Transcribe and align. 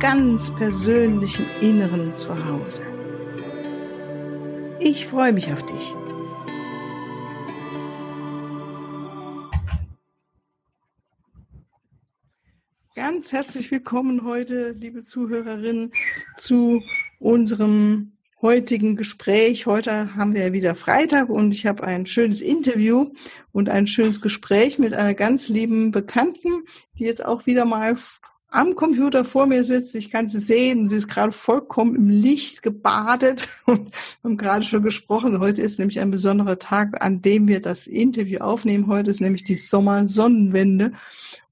ganz 0.00 0.54
persönlichen 0.54 1.46
Inneren 1.62 2.14
zu 2.16 2.28
Hause. 2.44 2.82
Ich 4.78 5.06
freue 5.06 5.32
mich 5.32 5.50
auf 5.50 5.64
dich. 5.64 5.94
Ganz 12.94 13.32
herzlich 13.32 13.70
willkommen 13.70 14.24
heute, 14.24 14.72
liebe 14.72 15.02
Zuhörerinnen, 15.02 15.92
zu 16.36 16.82
unserem 17.18 18.12
heutigen 18.42 18.96
Gespräch. 18.96 19.64
Heute 19.64 20.14
haben 20.14 20.34
wir 20.34 20.46
ja 20.46 20.52
wieder 20.52 20.74
Freitag 20.74 21.30
und 21.30 21.54
ich 21.54 21.64
habe 21.64 21.84
ein 21.84 22.04
schönes 22.04 22.42
Interview 22.42 23.12
und 23.52 23.70
ein 23.70 23.86
schönes 23.86 24.20
Gespräch 24.20 24.78
mit 24.78 24.92
einer 24.92 25.14
ganz 25.14 25.48
lieben 25.48 25.90
Bekannten, 25.90 26.64
die 26.98 27.04
jetzt 27.04 27.24
auch 27.24 27.46
wieder 27.46 27.64
mal 27.64 27.96
am 28.48 28.74
Computer 28.74 29.24
vor 29.24 29.46
mir 29.46 29.64
sitzt. 29.64 29.94
Ich 29.94 30.10
kann 30.10 30.28
sie 30.28 30.38
sehen. 30.40 30.86
Sie 30.86 30.96
ist 30.96 31.08
gerade 31.08 31.32
vollkommen 31.32 31.94
im 31.94 32.08
Licht 32.08 32.62
gebadet 32.62 33.48
und 33.66 33.90
haben 34.22 34.36
gerade 34.36 34.64
schon 34.64 34.82
gesprochen. 34.82 35.40
Heute 35.40 35.62
ist 35.62 35.78
nämlich 35.78 36.00
ein 36.00 36.10
besonderer 36.10 36.58
Tag, 36.58 37.04
an 37.04 37.22
dem 37.22 37.48
wir 37.48 37.60
das 37.60 37.86
Interview 37.86 38.40
aufnehmen. 38.40 38.86
Heute 38.86 39.10
ist 39.10 39.20
nämlich 39.20 39.44
die 39.44 39.56
Sommersonnenwende. 39.56 40.92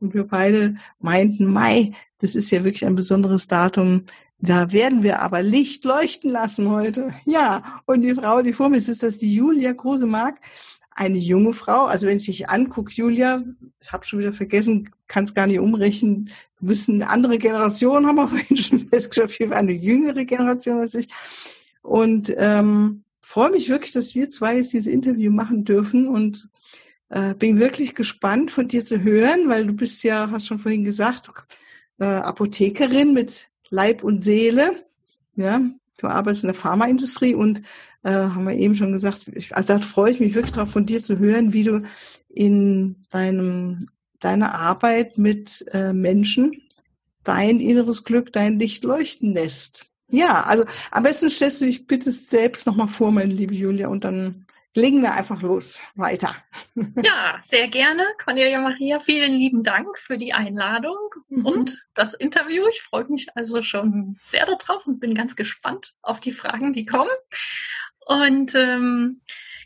Und 0.01 0.15
wir 0.15 0.25
beide 0.25 0.77
meinten, 1.01 1.47
Mai, 1.47 1.93
das 2.21 2.35
ist 2.35 2.51
ja 2.51 2.65
wirklich 2.65 2.85
ein 2.85 2.95
besonderes 2.95 3.49
Datum. 3.49 4.05
Da 4.39 4.73
werden 4.73 5.03
wir 5.03 5.21
aber 5.21 5.43
Licht 5.43 5.85
leuchten 5.85 6.31
lassen 6.31 6.69
heute. 6.69 7.15
Ja, 7.25 7.81
und 7.87 8.03
die 8.03 8.15
Frau, 8.15 8.43
die 8.43 8.53
vor 8.53 8.69
mir 8.69 8.77
ist, 8.77 8.89
ist 8.89 9.03
das 9.03 9.17
die 9.17 9.35
Julia 9.35 9.73
Grosemark, 9.73 10.37
eine 10.95 11.19
junge 11.19 11.53
Frau. 11.53 11.87
Also 11.87 12.07
wenn 12.07 12.17
ich 12.17 12.27
dich 12.27 12.49
angucke, 12.49 12.93
Julia, 12.93 13.43
ich 13.81 13.93
habe 13.93 14.05
schon 14.05 14.21
wieder 14.21 14.33
vergessen, 14.33 14.91
kann 15.09 15.25
es 15.25 15.35
gar 15.35 15.47
nicht 15.47 15.59
umrechnen, 15.59 16.31
eine 16.61 17.11
andere 17.11 17.39
Generation, 17.39 18.07
haben 18.07 18.17
wir 18.17 18.29
vorhin 18.29 18.57
schon 18.57 18.89
festgestellt, 18.89 19.53
eine 19.53 19.73
jüngere 19.73 20.25
Generation 20.25 20.81
als 20.81 20.95
ich. 20.95 21.09
Und 21.83 22.35
ähm, 22.39 23.05
freue 23.21 23.51
mich 23.51 23.69
wirklich, 23.69 23.93
dass 23.93 24.15
wir 24.15 24.31
zwei 24.31 24.57
jetzt 24.57 24.73
dieses 24.73 24.87
Interview 24.87 25.31
machen 25.31 25.65
dürfen 25.65 26.09
und 26.09 26.49
äh, 27.11 27.35
bin 27.35 27.61
wirklich 27.61 27.95
gespannt 27.95 28.51
von 28.51 28.69
dir 28.69 28.85
zu 28.85 29.03
hören, 29.03 29.49
weil 29.49 29.67
du 29.67 29.73
bist 29.73 30.03
ja, 30.05 30.31
hast 30.31 30.47
schon 30.47 30.59
vorhin 30.59 30.85
gesagt, 30.85 31.31
äh, 31.99 32.05
Apothekerin 32.05 33.13
mit 33.13 33.49
Leib 33.69 34.03
und 34.03 34.21
Seele. 34.21 34.85
Ja, 35.37 35.61
du 35.99 36.07
arbeitest 36.07 36.45
in 36.45 36.49
der 36.49 36.55
Pharmaindustrie 36.55 37.35
und 37.35 37.63
äh, 38.05 38.11
haben 38.11 38.47
wir 38.47 38.55
eben 38.55 38.75
schon 38.75 38.93
gesagt, 38.93 39.27
ich, 39.35 39.55
also 39.57 39.75
da 39.75 39.81
freue 39.81 40.13
ich 40.13 40.21
mich 40.21 40.35
wirklich 40.35 40.53
darauf, 40.53 40.71
von 40.71 40.87
dir 40.87 41.03
zu 41.03 41.19
hören, 41.19 41.53
wie 41.53 41.65
du 41.65 41.83
in 42.29 43.05
deinem 43.11 43.89
deiner 44.21 44.55
Arbeit 44.55 45.19
mit 45.19 45.67
äh, 45.73 45.93
Menschen 45.93 46.63
dein 47.25 47.61
inneres 47.61 48.05
Glück, 48.05 48.33
dein 48.33 48.59
Licht 48.59 48.85
leuchten 48.85 49.35
lässt. 49.35 49.87
Ja, 50.09 50.45
also 50.45 50.65
am 50.91 51.03
besten 51.03 51.31
stellst 51.31 51.61
du 51.61 51.65
dich 51.65 51.87
bitte 51.87 52.11
selbst 52.11 52.67
nochmal 52.67 52.89
vor, 52.89 53.11
meine 53.11 53.33
liebe 53.33 53.55
Julia, 53.55 53.89
und 53.89 54.05
dann 54.05 54.47
legen 54.75 55.03
wir 55.03 55.15
einfach 55.15 55.41
los 55.41 55.81
weiter. 55.95 56.35
Ja, 57.03 57.41
sehr 57.47 57.69
gerne. 57.69 58.05
Cornelia 58.23 58.61
Maria, 58.61 59.01
vielen 59.01 59.35
lieben 59.35 59.63
Dank 59.63 59.99
für 59.99 60.19
die 60.19 60.33
Einladung 60.33 60.97
mhm. 61.29 61.47
und 61.47 61.87
das 61.95 62.13
Interview. 62.15 62.65
Ich 62.71 62.83
freue 62.83 63.07
mich 63.07 63.29
also 63.37 63.63
schon 63.63 64.19
sehr 64.31 64.47
darauf 64.47 64.87
und 64.87 65.01
bin 65.01 65.15
ganz 65.15 65.37
gespannt 65.37 65.95
auf 66.03 66.21
die 66.21 66.33
Fragen, 66.33 66.73
die 66.73 66.87
kommen. 66.87 67.11
Und 68.07 68.55
ähm, 68.55 69.21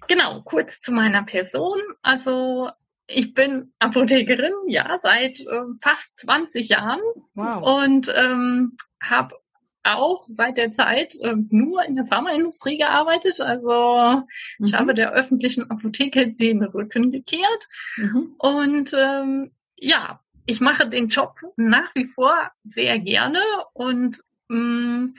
genau, 0.07 0.43
kurz 0.43 0.81
zu 0.81 0.93
meiner 0.93 1.25
Person. 1.25 1.79
Also 2.03 2.71
ich 3.07 3.35
bin 3.35 3.73
Apothekerin, 3.79 4.53
ja, 4.67 4.99
seit 5.03 5.41
äh, 5.41 5.63
fast 5.81 6.19
20 6.19 6.69
Jahren 6.69 7.01
wow. 7.35 7.83
und 7.83 8.13
ähm, 8.15 8.77
habe 9.03 9.35
auch 9.83 10.25
seit 10.29 10.59
der 10.59 10.73
Zeit 10.73 11.15
äh, 11.23 11.35
nur 11.51 11.85
in 11.85 11.97
der 11.97 12.07
Pharmaindustrie 12.07 12.77
gearbeitet. 12.77 13.41
Also 13.41 14.23
mhm. 14.59 14.67
ich 14.67 14.75
habe 14.75 14.95
der 14.95 15.13
öffentlichen 15.13 15.71
Apotheke 15.71 16.33
den 16.33 16.63
Rücken 16.63 17.11
gekehrt. 17.11 17.69
Mhm. 17.97 18.35
Und 18.39 18.93
ähm, 18.95 19.53
ja, 19.77 20.21
ich 20.45 20.61
mache 20.61 20.89
den 20.89 21.09
Job 21.09 21.41
nach 21.57 21.95
wie 21.95 22.07
vor 22.07 22.51
sehr 22.65 22.99
gerne 22.99 23.41
und 23.73 24.23
ähm, 24.51 25.17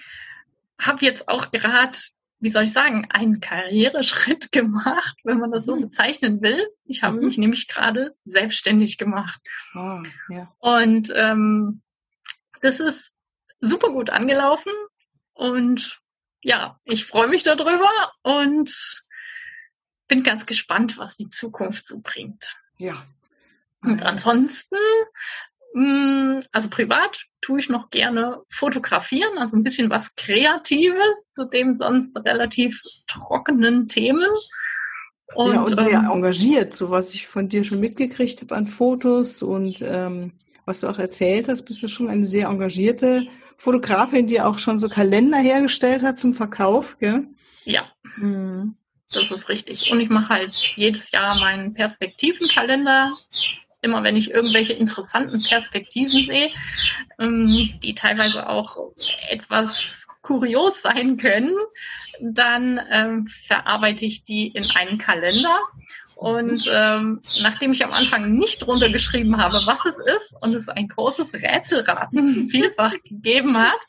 habe 0.79 1.05
jetzt 1.05 1.27
auch 1.27 1.51
gerade 1.51 1.97
wie 2.39 2.49
soll 2.49 2.63
ich 2.63 2.73
sagen, 2.73 3.07
einen 3.09 3.41
Karriereschritt 3.41 4.51
gemacht, 4.51 5.17
wenn 5.23 5.39
man 5.39 5.51
das 5.51 5.65
so 5.65 5.75
mhm. 5.75 5.81
bezeichnen 5.81 6.41
will. 6.41 6.67
Ich 6.85 7.03
habe 7.03 7.17
mhm. 7.17 7.25
mich 7.25 7.37
nämlich 7.37 7.67
gerade 7.67 8.15
selbstständig 8.25 8.97
gemacht. 8.97 9.41
Oh, 9.75 10.01
ja. 10.29 10.53
Und 10.59 11.11
ähm, 11.15 11.81
das 12.61 12.79
ist 12.79 13.13
super 13.59 13.89
gut 13.89 14.09
angelaufen 14.09 14.71
und 15.33 15.99
ja, 16.41 16.79
ich 16.85 17.05
freue 17.05 17.27
mich 17.27 17.43
darüber 17.43 18.13
und 18.21 19.03
bin 20.07 20.23
ganz 20.23 20.45
gespannt, 20.45 20.97
was 20.97 21.17
die 21.17 21.29
Zukunft 21.29 21.87
so 21.87 21.99
bringt. 22.01 22.57
Ja. 22.77 23.05
Und 23.81 24.03
ansonsten 24.03 24.77
also 26.51 26.69
privat 26.69 27.19
tue 27.41 27.59
ich 27.59 27.69
noch 27.69 27.89
gerne 27.89 28.41
fotografieren, 28.49 29.37
also 29.37 29.55
ein 29.55 29.63
bisschen 29.63 29.89
was 29.89 30.15
Kreatives 30.15 31.31
zu 31.33 31.45
dem 31.45 31.75
sonst 31.75 32.15
relativ 32.25 32.81
trockenen 33.07 33.87
Themen. 33.87 34.29
Und, 35.35 35.53
ja, 35.53 35.61
und 35.61 35.79
sehr 35.79 35.99
ähm, 35.99 36.09
engagiert, 36.11 36.75
so 36.75 36.89
was 36.89 37.13
ich 37.13 37.27
von 37.27 37.49
dir 37.49 37.63
schon 37.63 37.79
mitgekriegt 37.79 38.41
habe 38.41 38.55
an 38.55 38.67
Fotos 38.67 39.43
und 39.43 39.81
ähm, 39.81 40.33
was 40.65 40.79
du 40.79 40.87
auch 40.87 40.97
erzählt 40.97 41.47
hast, 41.47 41.63
bist 41.63 41.83
du 41.83 41.87
schon 41.87 42.09
eine 42.09 42.25
sehr 42.25 42.47
engagierte 42.47 43.27
Fotografin, 43.57 44.25
die 44.25 44.41
auch 44.41 44.57
schon 44.57 44.79
so 44.79 44.87
Kalender 44.87 45.37
hergestellt 45.37 46.01
hat 46.01 46.17
zum 46.17 46.33
Verkauf, 46.33 46.97
gell? 46.97 47.27
Ja. 47.63 47.83
Mhm. 48.17 48.75
Das 49.11 49.29
ist 49.29 49.49
richtig. 49.49 49.91
Und 49.91 49.99
ich 49.99 50.09
mache 50.09 50.29
halt 50.29 50.55
jedes 50.75 51.11
Jahr 51.11 51.39
meinen 51.39 51.73
Perspektivenkalender 51.73 53.17
immer 53.81 54.03
wenn 54.03 54.15
ich 54.15 54.31
irgendwelche 54.31 54.73
interessanten 54.73 55.41
Perspektiven 55.41 56.25
sehe, 56.25 56.49
ähm, 57.19 57.79
die 57.81 57.95
teilweise 57.95 58.49
auch 58.49 58.91
etwas 59.29 60.05
kurios 60.21 60.81
sein 60.81 61.17
können, 61.17 61.55
dann 62.21 62.79
ähm, 62.91 63.27
verarbeite 63.47 64.05
ich 64.05 64.23
die 64.23 64.47
in 64.47 64.69
einen 64.75 64.97
Kalender 64.97 65.59
und 66.19 66.69
ähm, 66.69 67.21
nachdem 67.41 67.71
ich 67.71 67.85
am 67.85 67.93
Anfang 67.93 68.33
nicht 68.33 68.67
runtergeschrieben 68.67 69.37
habe, 69.37 69.53
was 69.53 69.85
es 69.85 69.97
ist 69.97 70.35
und 70.41 70.53
es 70.53 70.67
ein 70.67 70.89
großes 70.89 71.33
Rätselraten 71.33 72.49
vielfach 72.51 72.91
gegeben 73.05 73.57
hat, 73.57 73.79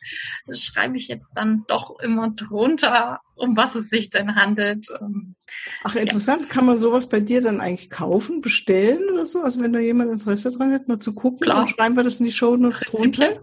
schreibe 0.52 0.96
ich 0.96 1.08
jetzt 1.08 1.32
dann 1.34 1.64
doch 1.66 1.98
immer 1.98 2.30
drunter, 2.30 3.18
um 3.34 3.56
was 3.56 3.74
es 3.74 3.88
sich 3.88 4.10
denn 4.10 4.36
handelt. 4.36 4.86
Ähm, 5.00 5.34
Ach, 5.82 5.96
interessant. 5.96 6.42
Ja. 6.42 6.48
Kann 6.50 6.66
man 6.66 6.76
sowas 6.76 7.08
bei 7.08 7.18
dir 7.18 7.42
dann 7.42 7.60
eigentlich 7.60 7.90
kaufen, 7.90 8.42
bestellen 8.42 9.10
oder 9.12 9.26
so? 9.26 9.40
Also 9.40 9.60
wenn 9.60 9.72
da 9.72 9.80
jemand 9.80 10.12
Interesse 10.12 10.52
dran 10.52 10.72
hat, 10.72 10.86
mal 10.86 11.00
zu 11.00 11.12
gucken, 11.12 11.40
Klar. 11.40 11.56
dann 11.56 11.66
schreiben 11.66 11.96
wir 11.96 12.04
das 12.04 12.20
in 12.20 12.26
die 12.26 12.32
Show 12.32 12.56
Notes 12.56 12.82
drunter. 12.82 13.40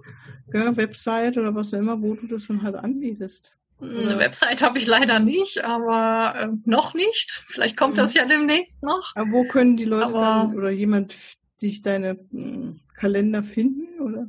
Ja, 0.54 0.78
Website 0.78 1.38
oder 1.38 1.54
was 1.54 1.74
auch 1.74 1.80
immer, 1.80 2.02
wo 2.02 2.14
du 2.14 2.26
das 2.26 2.48
dann 2.48 2.64
halt 2.64 2.76
anbietest. 2.76 3.54
Eine 3.80 4.18
Website 4.18 4.64
habe 4.64 4.80
ich 4.80 4.88
leider 4.88 5.20
nicht, 5.20 5.64
aber 5.64 6.34
äh, 6.36 6.48
noch 6.66 6.96
nicht. 6.96 7.44
Vielleicht 7.48 7.78
kommt 7.78 7.98
das 7.98 8.16
ja 8.16 8.26
demnächst 8.26 8.82
noch. 8.82 9.12
Aber 9.16 9.32
wo 9.32 9.44
können 9.44 9.78
die 9.78 9.86
Leute 9.86 10.08
aber, 10.08 10.20
dann 10.20 10.56
oder 10.56 10.72
jemand 10.72 11.16
dich 11.62 11.84
deine 11.84 12.16
mh, 12.32 12.44
hm, 12.44 12.80
Kalender 12.96 13.44
finden 13.44 14.00
oder? 14.00 14.28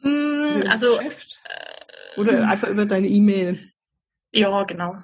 Mh, 0.00 0.62
hm, 0.62 0.70
also 0.70 1.00
äh, 1.00 1.10
oder 2.18 2.48
einfach 2.48 2.68
über 2.68 2.84
deine 2.84 3.08
E-Mail. 3.08 3.72
Ja, 4.32 4.62
genau. 4.64 4.96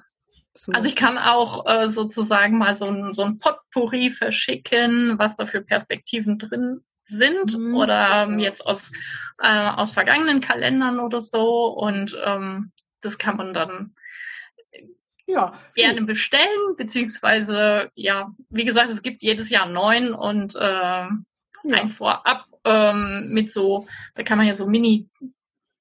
So. 0.55 0.71
Also 0.71 0.87
ich 0.87 0.95
kann 0.95 1.17
auch 1.17 1.65
äh, 1.65 1.89
sozusagen 1.89 2.59
mal 2.59 2.75
so 2.75 2.85
ein, 2.85 3.13
so 3.13 3.23
ein 3.23 3.39
Potpourri 3.39 4.11
verschicken, 4.11 5.17
was 5.17 5.35
da 5.35 5.47
für 5.47 5.61
Perspektiven 5.61 6.37
drin 6.37 6.81
sind 7.05 7.57
mhm. 7.57 7.75
oder 7.75 8.23
ähm, 8.23 8.39
jetzt 8.39 8.65
aus, 8.65 8.91
äh, 9.39 9.69
aus 9.69 9.93
vergangenen 9.93 10.41
Kalendern 10.41 10.99
oder 10.99 11.21
so. 11.21 11.67
Und 11.67 12.15
ähm, 12.23 12.71
das 13.03 13.17
kann 13.17 13.37
man 13.37 13.53
dann 13.53 13.93
ja, 15.25 15.53
gerne 15.75 15.99
gut. 15.99 16.07
bestellen, 16.07 16.75
beziehungsweise, 16.77 17.91
ja, 17.95 18.33
wie 18.49 18.65
gesagt, 18.65 18.91
es 18.91 19.01
gibt 19.01 19.23
jedes 19.23 19.49
Jahr 19.49 19.67
neun 19.67 20.13
und 20.13 20.55
äh, 20.55 20.59
ja. 20.59 21.09
ein 21.63 21.89
Vorab 21.89 22.45
ähm, 22.65 23.29
mit 23.29 23.51
so, 23.51 23.87
da 24.15 24.23
kann 24.23 24.37
man 24.37 24.47
ja 24.47 24.55
so 24.55 24.67
Mini 24.67 25.09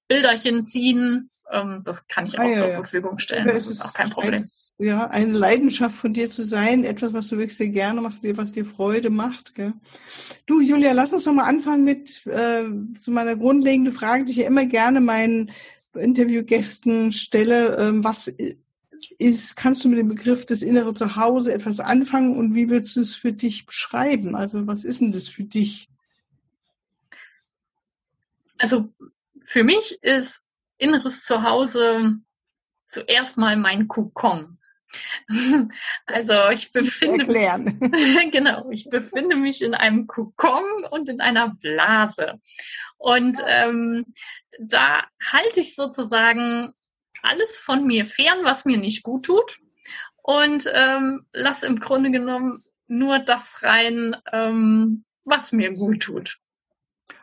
Bilderchen 0.08 0.66
ziehen. 0.66 1.30
Ähm, 1.50 1.82
das 1.84 2.06
kann 2.06 2.26
ich 2.26 2.38
auch 2.38 2.44
ah, 2.44 2.48
ja, 2.48 2.58
zur 2.58 2.68
ja. 2.68 2.74
Verfügung 2.76 3.18
stellen. 3.18 3.46
Das 3.46 3.66
ist 3.66 3.82
auch 3.82 3.94
kein 3.94 4.10
Problem. 4.10 4.44
Ja, 4.78 5.08
eine 5.08 5.32
Leidenschaft 5.32 5.94
von 5.94 6.12
dir 6.12 6.30
zu 6.30 6.44
sein, 6.44 6.84
etwas, 6.84 7.12
was 7.12 7.28
du 7.28 7.36
wirklich 7.36 7.56
sehr 7.56 7.68
gerne 7.68 8.00
machst, 8.00 8.24
was 8.36 8.52
dir 8.52 8.64
Freude 8.64 9.10
macht. 9.10 9.54
Gell? 9.54 9.74
Du, 10.46 10.60
Julia, 10.60 10.92
lass 10.92 11.12
uns 11.12 11.24
doch 11.24 11.32
mal 11.32 11.44
anfangen 11.44 11.84
mit 11.84 12.26
äh, 12.26 12.64
so 12.98 13.10
meiner 13.10 13.36
grundlegenden 13.36 13.92
Frage, 13.92 14.24
die 14.24 14.32
ich 14.32 14.38
ja 14.38 14.46
immer 14.46 14.66
gerne 14.66 15.00
meinen 15.00 15.50
Interviewgästen 15.94 17.12
stelle. 17.12 17.76
Ähm, 17.78 18.04
was 18.04 18.34
ist, 19.18 19.56
kannst 19.56 19.84
du 19.84 19.88
mit 19.88 19.98
dem 19.98 20.08
Begriff 20.08 20.46
des 20.46 20.62
innere 20.62 20.94
Zuhause 20.94 21.52
etwas 21.52 21.80
anfangen 21.80 22.36
und 22.36 22.54
wie 22.54 22.70
würdest 22.70 22.96
du 22.96 23.00
es 23.00 23.14
für 23.14 23.32
dich 23.32 23.66
beschreiben? 23.66 24.34
Also 24.34 24.66
was 24.66 24.84
ist 24.84 25.00
denn 25.00 25.12
das 25.12 25.28
für 25.28 25.44
dich? 25.44 25.88
Also 28.58 28.88
für 29.46 29.64
mich 29.64 29.98
ist 30.02 30.42
inneres 30.78 31.22
Zuhause 31.24 32.16
zuerst 32.88 33.36
mal 33.36 33.56
mein 33.56 33.88
Kokon. 33.88 34.58
Also 36.06 36.50
ich 36.52 36.70
befinde 36.72 37.24
mich, 37.24 38.30
genau, 38.30 38.68
ich 38.70 38.90
befinde 38.90 39.36
mich 39.36 39.62
in 39.62 39.74
einem 39.74 40.06
Kokon 40.06 40.64
und 40.90 41.08
in 41.08 41.22
einer 41.22 41.54
Blase. 41.54 42.40
Und 43.02 43.42
ähm, 43.44 44.14
da 44.60 45.04
halte 45.20 45.58
ich 45.58 45.74
sozusagen 45.74 46.72
alles 47.20 47.58
von 47.58 47.84
mir 47.84 48.06
fern, 48.06 48.44
was 48.44 48.64
mir 48.64 48.78
nicht 48.78 49.02
gut 49.02 49.24
tut. 49.26 49.58
Und 50.22 50.70
ähm, 50.72 51.26
lass 51.32 51.64
im 51.64 51.80
Grunde 51.80 52.12
genommen 52.12 52.62
nur 52.86 53.18
das 53.18 53.64
rein, 53.64 54.16
ähm, 54.32 55.04
was 55.24 55.50
mir 55.50 55.72
gut 55.72 56.04
tut. 56.04 56.38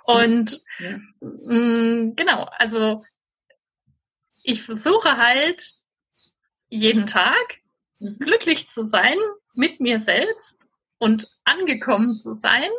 Und 0.04 0.62
ja. 0.80 1.00
mh, 1.22 1.54
mm, 1.54 2.16
genau, 2.18 2.50
also 2.58 3.02
ich 4.44 4.64
versuche 4.64 5.16
halt 5.16 5.76
jeden 6.68 7.08
Tag 7.08 7.62
mhm. 8.00 8.20
glücklich 8.20 8.70
zu 8.70 8.86
sein 8.86 9.18
mit 9.54 9.80
mir 9.80 10.02
selbst 10.02 10.68
und 10.98 11.30
angekommen 11.46 12.18
zu 12.18 12.34
sein. 12.34 12.70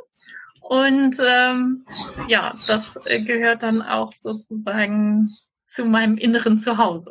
Und 0.61 1.17
ähm, 1.21 1.85
ja, 2.29 2.55
das 2.67 2.99
äh, 3.07 3.23
gehört 3.23 3.62
dann 3.62 3.83
auch 3.83 4.12
sozusagen 4.21 5.37
zu 5.73 5.85
meinem 5.85 6.17
inneren 6.17 6.61
Zuhause. 6.61 7.11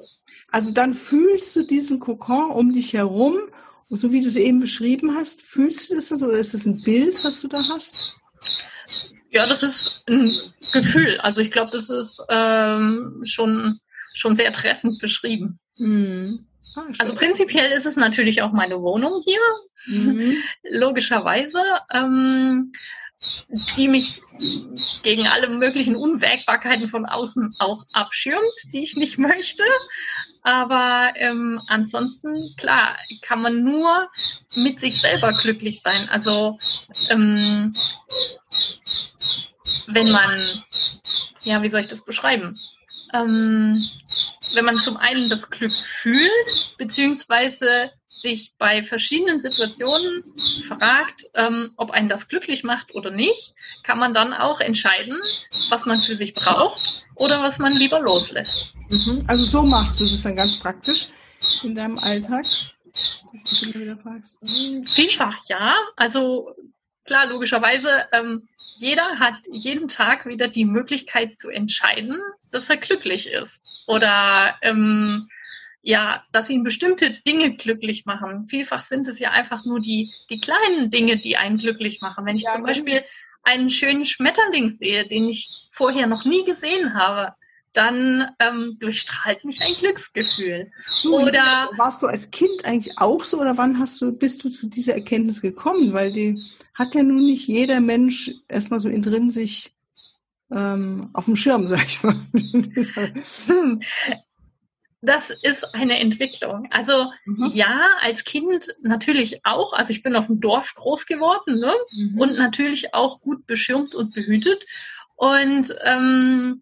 Also 0.51 0.71
dann 0.71 0.93
fühlst 0.93 1.55
du 1.55 1.63
diesen 1.63 1.99
Kokon 1.99 2.51
um 2.51 2.73
dich 2.73 2.93
herum, 2.93 3.37
so 3.89 4.11
wie 4.11 4.21
du 4.21 4.27
es 4.27 4.35
eben 4.35 4.59
beschrieben 4.59 5.15
hast, 5.15 5.41
fühlst 5.41 5.89
du 5.89 5.95
das 5.95 6.11
oder 6.11 6.33
ist 6.33 6.53
das 6.53 6.65
ein 6.65 6.81
Bild, 6.83 7.23
was 7.23 7.41
du 7.41 7.47
da 7.47 7.61
hast? 7.69 8.15
Ja, 9.31 9.45
das 9.45 9.63
ist 9.63 10.03
ein 10.07 10.31
Gefühl. 10.73 11.19
Also 11.19 11.41
ich 11.41 11.51
glaube, 11.51 11.71
das 11.71 11.89
ist 11.89 12.21
ähm, 12.29 13.21
schon, 13.25 13.79
schon 14.15 14.35
sehr 14.35 14.51
treffend 14.51 14.99
beschrieben. 14.99 15.59
Mhm. 15.77 16.47
Ah, 16.75 16.85
also 16.99 17.15
prinzipiell 17.15 17.71
ist 17.71 17.85
es 17.85 17.95
natürlich 17.95 18.41
auch 18.41 18.51
meine 18.51 18.81
Wohnung 18.81 19.21
hier, 19.23 19.39
mhm. 19.87 20.37
logischerweise, 20.69 21.61
ähm, 21.91 22.71
die 23.77 23.87
mich 23.87 24.21
gegen 25.03 25.27
alle 25.27 25.49
möglichen 25.49 25.95
Unwägbarkeiten 25.95 26.87
von 26.87 27.05
außen 27.05 27.55
auch 27.59 27.83
abschirmt, 27.91 28.53
die 28.73 28.83
ich 28.83 28.95
nicht 28.95 29.17
möchte. 29.17 29.63
Aber 30.41 31.13
ähm, 31.15 31.61
ansonsten, 31.67 32.55
klar, 32.57 32.97
kann 33.21 33.41
man 33.41 33.63
nur 33.63 34.09
mit 34.55 34.79
sich 34.79 35.01
selber 35.01 35.33
glücklich 35.33 35.81
sein. 35.81 36.07
Also 36.09 36.57
ähm, 37.09 37.75
wenn 39.87 40.11
man, 40.11 40.63
ja, 41.41 41.61
wie 41.61 41.69
soll 41.69 41.81
ich 41.81 41.87
das 41.87 42.05
beschreiben? 42.05 42.57
Ähm, 43.13 43.85
wenn 44.53 44.65
man 44.65 44.77
zum 44.77 44.97
einen 44.97 45.29
das 45.29 45.49
Glück 45.49 45.73
fühlt, 45.73 46.77
beziehungsweise 46.77 47.91
sich 48.21 48.53
bei 48.57 48.83
verschiedenen 48.83 49.39
Situationen 49.39 50.23
fragt, 50.67 51.25
ähm, 51.35 51.71
ob 51.77 51.91
einen 51.91 52.09
das 52.09 52.27
glücklich 52.27 52.63
macht 52.63 52.93
oder 52.93 53.11
nicht, 53.11 53.53
kann 53.83 53.99
man 53.99 54.13
dann 54.13 54.33
auch 54.33 54.59
entscheiden, 54.59 55.17
was 55.69 55.85
man 55.85 55.99
für 55.99 56.15
sich 56.15 56.33
braucht 56.33 57.05
oder 57.15 57.41
was 57.41 57.59
man 57.59 57.73
lieber 57.73 57.99
loslässt. 57.99 58.73
Mhm. 58.89 59.23
Also 59.27 59.45
so 59.45 59.63
machst 59.63 59.99
du 59.99 60.05
das 60.05 60.23
dann 60.23 60.35
ganz 60.35 60.57
praktisch 60.57 61.07
in 61.63 61.75
deinem 61.75 61.97
Alltag? 61.99 62.45
Vielfach 64.93 65.37
ja. 65.47 65.75
Also 65.95 66.55
klar, 67.05 67.27
logischerweise, 67.27 68.05
ähm, 68.11 68.47
jeder 68.75 69.19
hat 69.19 69.35
jeden 69.51 69.87
Tag 69.87 70.25
wieder 70.25 70.47
die 70.47 70.65
Möglichkeit 70.65 71.39
zu 71.39 71.49
entscheiden, 71.49 72.17
dass 72.51 72.69
er 72.69 72.77
glücklich 72.77 73.27
ist. 73.27 73.63
Oder 73.87 74.55
ähm, 74.61 75.27
ja, 75.81 76.23
dass 76.31 76.49
ihn 76.49 76.63
bestimmte 76.63 77.19
Dinge 77.25 77.55
glücklich 77.55 78.05
machen. 78.05 78.47
Vielfach 78.47 78.83
sind 78.83 79.07
es 79.07 79.19
ja 79.19 79.31
einfach 79.31 79.65
nur 79.65 79.79
die, 79.79 80.11
die 80.29 80.39
kleinen 80.39 80.91
Dinge, 80.91 81.17
die 81.17 81.37
einen 81.37 81.57
glücklich 81.57 82.01
machen. 82.01 82.25
Wenn 82.25 82.35
ich 82.35 82.43
ja, 82.43 82.53
zum 82.53 82.63
genau. 82.63 82.73
Beispiel 82.73 83.03
einen 83.43 83.69
schönen 83.69 84.05
Schmetterling 84.05 84.71
sehe, 84.71 85.07
den 85.07 85.29
ich 85.29 85.49
vorher 85.71 86.07
noch 86.07 86.25
nie 86.25 86.43
gesehen 86.43 86.93
habe, 86.93 87.33
dann 87.73 88.27
ähm, 88.39 88.77
durchstrahlt 88.79 89.45
mich 89.45 89.61
ein 89.61 89.73
Glücksgefühl. 89.79 90.71
Du, 91.03 91.19
oder 91.19 91.69
warst 91.77 92.01
du 92.01 92.07
als 92.07 92.31
Kind 92.31 92.65
eigentlich 92.65 92.97
auch 92.97 93.23
so 93.23 93.39
oder 93.39 93.57
wann 93.57 93.79
hast 93.79 94.01
du 94.01 94.11
bist 94.11 94.43
du 94.43 94.49
zu 94.49 94.67
dieser 94.67 94.95
Erkenntnis 94.95 95.39
gekommen? 95.39 95.93
Weil 95.93 96.11
die 96.11 96.41
hat 96.73 96.95
ja 96.95 97.03
nun 97.03 97.25
nicht 97.25 97.47
jeder 97.47 97.79
Mensch 97.79 98.31
erstmal 98.47 98.79
so 98.79 98.89
intrinsisch 98.89 99.69
ähm, 100.51 101.09
auf 101.13 101.25
dem 101.25 101.35
Schirm, 101.35 101.67
sag 101.67 101.85
ich 101.85 102.01
mal. 102.01 102.19
Das 105.01 105.29
ist 105.43 105.63
eine 105.73 105.97
Entwicklung. 105.99 106.67
Also 106.71 107.11
mhm. 107.25 107.49
ja, 107.53 107.87
als 108.01 108.25
Kind 108.25 108.67
natürlich 108.81 109.45
auch. 109.45 109.71
Also 109.73 109.91
ich 109.91 110.03
bin 110.03 110.15
auf 110.15 110.27
dem 110.27 110.41
Dorf 110.41 110.73
groß 110.75 111.05
geworden 111.05 111.59
ne? 111.59 111.73
Mhm. 111.91 112.19
und 112.19 112.37
natürlich 112.37 112.93
auch 112.93 113.21
gut 113.21 113.47
beschirmt 113.47 113.95
und 113.95 114.13
behütet. 114.13 114.65
Und 115.15 115.73
ähm, 115.85 116.61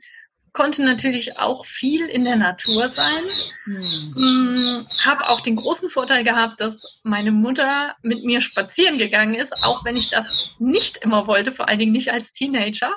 konnte 0.58 0.84
natürlich 0.84 1.38
auch 1.38 1.68
viel 1.68 2.06
in 2.08 2.26
der 2.26 2.36
Natur 2.36 2.90
sein. 2.90 3.24
Hm. 3.66 4.88
Habe 5.06 5.30
auch 5.30 5.42
den 5.42 5.56
großen 5.56 5.92
Vorteil 5.92 6.24
gehabt, 6.24 6.60
dass 6.60 6.84
meine 7.04 7.32
Mutter 7.32 7.96
mit 8.02 8.24
mir 8.24 8.42
spazieren 8.42 8.98
gegangen 8.98 9.36
ist, 9.36 9.64
auch 9.64 9.86
wenn 9.86 9.96
ich 9.96 10.10
das 10.10 10.56
nicht 10.58 10.98
immer 10.98 11.28
wollte, 11.28 11.52
vor 11.52 11.68
allen 11.68 11.78
Dingen 11.78 11.92
nicht 11.92 12.12
als 12.12 12.34
Teenager 12.34 12.92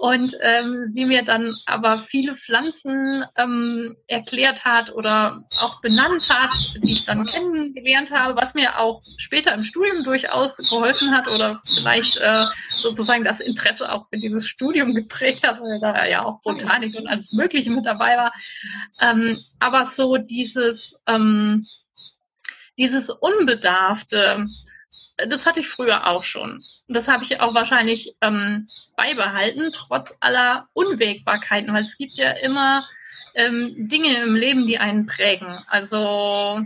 und 0.00 0.34
ähm, 0.40 0.86
sie 0.88 1.04
mir 1.04 1.22
dann 1.22 1.56
aber 1.66 1.98
viele 1.98 2.34
Pflanzen 2.34 3.24
ähm, 3.36 3.96
erklärt 4.06 4.64
hat 4.64 4.90
oder 4.94 5.44
auch 5.60 5.82
benannt 5.82 6.30
hat, 6.30 6.50
die 6.82 6.92
ich 6.92 7.04
dann 7.04 7.26
kennengelernt 7.26 8.10
habe, 8.10 8.34
was 8.40 8.54
mir 8.54 8.78
auch 8.78 9.02
später 9.18 9.52
im 9.52 9.62
Studium 9.62 10.02
durchaus 10.02 10.56
geholfen 10.56 11.10
hat 11.10 11.28
oder 11.28 11.60
vielleicht 11.74 12.16
äh, 12.16 12.46
sozusagen 12.70 13.24
das 13.24 13.40
Interesse 13.40 13.92
auch 13.92 14.08
für 14.08 14.18
dieses 14.18 14.46
Studium 14.46 14.94
geprägt 14.94 15.46
hat, 15.46 15.60
weil 15.60 15.80
da 15.80 16.06
ja 16.06 16.24
auch 16.24 16.40
Botanik 16.40 16.94
und 17.00 17.08
alles 17.08 17.32
Mögliche 17.32 17.70
mit 17.70 17.86
dabei 17.86 18.16
war. 18.16 18.32
Ähm, 19.00 19.44
aber 19.58 19.86
so 19.86 20.16
dieses, 20.16 21.00
ähm, 21.06 21.66
dieses 22.76 23.10
Unbedarfte, 23.10 24.46
das 25.28 25.46
hatte 25.46 25.60
ich 25.60 25.68
früher 25.68 26.06
auch 26.06 26.24
schon. 26.24 26.64
Das 26.88 27.08
habe 27.08 27.24
ich 27.24 27.40
auch 27.40 27.54
wahrscheinlich 27.54 28.16
ähm, 28.20 28.68
beibehalten, 28.96 29.70
trotz 29.72 30.16
aller 30.20 30.68
Unwägbarkeiten, 30.72 31.72
weil 31.72 31.84
es 31.84 31.96
gibt 31.96 32.16
ja 32.16 32.32
immer 32.32 32.86
ähm, 33.34 33.88
Dinge 33.88 34.22
im 34.22 34.34
Leben, 34.34 34.66
die 34.66 34.78
einen 34.78 35.06
prägen. 35.06 35.62
Also 35.68 36.62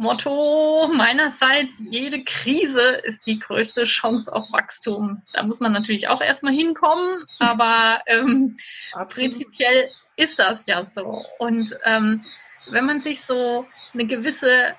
Motto 0.00 0.88
meinerseits, 0.94 1.78
jede 1.78 2.24
Krise 2.24 3.02
ist 3.04 3.26
die 3.26 3.38
größte 3.38 3.84
Chance 3.84 4.32
auf 4.32 4.50
Wachstum. 4.50 5.20
Da 5.34 5.42
muss 5.42 5.60
man 5.60 5.72
natürlich 5.72 6.08
auch 6.08 6.22
erstmal 6.22 6.54
hinkommen, 6.54 7.26
aber 7.38 8.00
ähm, 8.06 8.56
prinzipiell 8.94 9.90
ist 10.16 10.38
das 10.38 10.64
ja 10.64 10.86
so. 10.86 11.26
Und 11.38 11.78
ähm, 11.84 12.24
wenn 12.70 12.86
man 12.86 13.02
sich 13.02 13.20
so 13.20 13.66
eine 13.92 14.06
gewisse 14.06 14.74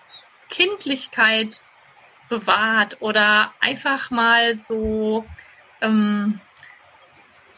Kindlichkeit 0.50 1.62
bewahrt 2.28 2.98
oder 3.00 3.54
einfach 3.60 4.10
mal 4.10 4.56
so, 4.56 5.24
ähm, 5.82 6.42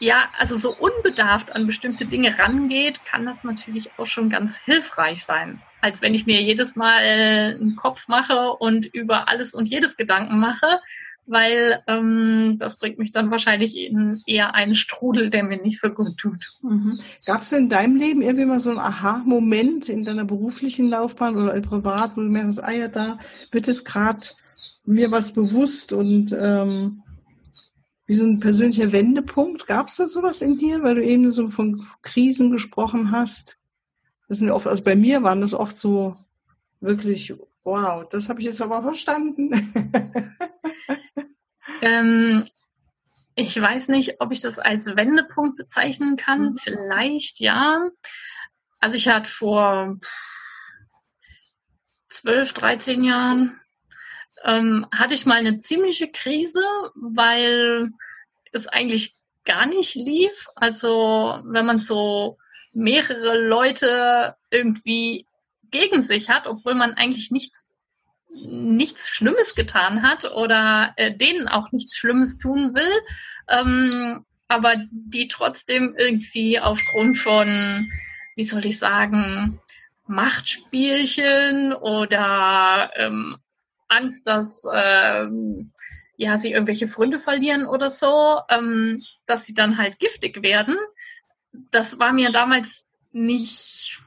ja, 0.00 0.28
also 0.38 0.58
so 0.58 0.76
unbedarft 0.76 1.50
an 1.50 1.66
bestimmte 1.66 2.04
Dinge 2.04 2.38
rangeht, 2.38 3.06
kann 3.06 3.24
das 3.24 3.42
natürlich 3.42 3.90
auch 3.96 4.06
schon 4.06 4.28
ganz 4.28 4.58
hilfreich 4.58 5.24
sein. 5.24 5.62
Als 5.84 6.00
wenn 6.00 6.14
ich 6.14 6.24
mir 6.24 6.40
jedes 6.40 6.76
Mal 6.76 7.02
einen 7.02 7.76
Kopf 7.76 8.08
mache 8.08 8.54
und 8.54 8.86
über 8.86 9.28
alles 9.28 9.52
und 9.52 9.68
jedes 9.68 9.98
Gedanken 9.98 10.38
mache, 10.40 10.80
weil 11.26 11.82
ähm, 11.86 12.56
das 12.58 12.78
bringt 12.78 12.98
mich 12.98 13.12
dann 13.12 13.30
wahrscheinlich 13.30 13.76
in 13.76 14.22
eher 14.24 14.54
einen 14.54 14.76
Strudel, 14.76 15.28
der 15.28 15.42
mir 15.42 15.60
nicht 15.60 15.82
so 15.82 15.90
gut 15.90 16.16
tut. 16.16 16.54
Mhm. 16.62 17.00
Gab 17.26 17.42
es 17.42 17.52
in 17.52 17.68
deinem 17.68 17.96
Leben 17.96 18.22
irgendwie 18.22 18.46
mal 18.46 18.60
so 18.60 18.70
einen 18.70 18.78
Aha-Moment 18.78 19.90
in 19.90 20.04
deiner 20.04 20.24
beruflichen 20.24 20.88
Laufbahn 20.88 21.36
oder 21.36 21.60
privat, 21.60 22.16
wo 22.16 22.22
du 22.22 22.28
merkst, 22.28 22.64
ah 22.64 22.72
ja, 22.72 22.88
da 22.88 23.18
wird 23.50 23.68
es 23.68 23.84
gerade 23.84 24.28
mir 24.86 25.10
was 25.10 25.32
bewusst 25.34 25.92
und 25.92 26.34
ähm, 26.38 27.02
wie 28.06 28.14
so 28.14 28.24
ein 28.24 28.40
persönlicher 28.40 28.90
Wendepunkt. 28.90 29.66
Gab 29.66 29.88
es 29.88 29.96
da 29.96 30.08
sowas 30.08 30.40
in 30.40 30.56
dir, 30.56 30.82
weil 30.82 30.94
du 30.94 31.04
eben 31.04 31.30
so 31.30 31.50
von 31.50 31.86
Krisen 32.00 32.50
gesprochen 32.50 33.10
hast? 33.10 33.58
Das 34.34 34.40
sind 34.40 34.50
oft, 34.50 34.66
also 34.66 34.82
bei 34.82 34.96
mir 34.96 35.22
waren 35.22 35.42
das 35.42 35.54
oft 35.54 35.78
so 35.78 36.16
wirklich, 36.80 37.32
wow, 37.62 38.04
das 38.08 38.28
habe 38.28 38.40
ich 38.40 38.46
jetzt 38.46 38.60
aber 38.60 38.82
verstanden. 38.82 39.52
ähm, 41.80 42.44
ich 43.36 43.54
weiß 43.60 43.86
nicht, 43.86 44.16
ob 44.18 44.32
ich 44.32 44.40
das 44.40 44.58
als 44.58 44.86
Wendepunkt 44.86 45.56
bezeichnen 45.56 46.16
kann. 46.16 46.46
Mhm. 46.46 46.58
Vielleicht 46.58 47.38
ja. 47.38 47.88
Also 48.80 48.96
ich 48.96 49.06
hatte 49.06 49.30
vor 49.30 50.00
zwölf, 52.10 52.54
dreizehn 52.54 53.04
Jahren 53.04 53.60
ähm, 54.42 54.84
hatte 54.90 55.14
ich 55.14 55.26
mal 55.26 55.38
eine 55.38 55.60
ziemliche 55.60 56.10
Krise, 56.10 56.64
weil 56.96 57.92
es 58.50 58.66
eigentlich 58.66 59.14
gar 59.44 59.66
nicht 59.66 59.94
lief. 59.94 60.48
Also 60.56 61.40
wenn 61.44 61.66
man 61.66 61.78
so 61.78 62.36
mehrere 62.74 63.38
Leute 63.38 64.36
irgendwie 64.50 65.26
gegen 65.70 66.02
sich 66.02 66.28
hat, 66.28 66.46
obwohl 66.46 66.74
man 66.74 66.94
eigentlich 66.94 67.30
nichts 67.30 67.64
nichts 68.34 69.08
Schlimmes 69.08 69.54
getan 69.54 70.02
hat 70.02 70.24
oder 70.24 70.92
äh, 70.96 71.12
denen 71.16 71.48
auch 71.48 71.72
nichts 71.72 71.96
Schlimmes 71.96 72.38
tun 72.38 72.74
will, 72.74 72.92
ähm, 73.48 74.24
aber 74.48 74.74
die 74.90 75.28
trotzdem 75.28 75.94
irgendwie 75.96 76.58
aufgrund 76.58 77.18
von, 77.18 77.88
wie 78.36 78.44
soll 78.44 78.66
ich 78.66 78.78
sagen, 78.78 79.60
Machtspielchen 80.06 81.72
oder 81.72 82.90
ähm, 82.96 83.36
Angst, 83.88 84.26
dass 84.26 84.62
ähm, 84.72 85.72
ja 86.16 86.38
sie 86.38 86.52
irgendwelche 86.52 86.88
Freunde 86.88 87.18
verlieren 87.18 87.66
oder 87.66 87.90
so, 87.90 88.40
ähm, 88.48 89.02
dass 89.26 89.46
sie 89.46 89.54
dann 89.54 89.78
halt 89.78 89.98
giftig 89.98 90.42
werden. 90.42 90.76
Das 91.70 91.98
war 91.98 92.12
mir 92.12 92.32
damals 92.32 92.88
nicht 93.12 94.00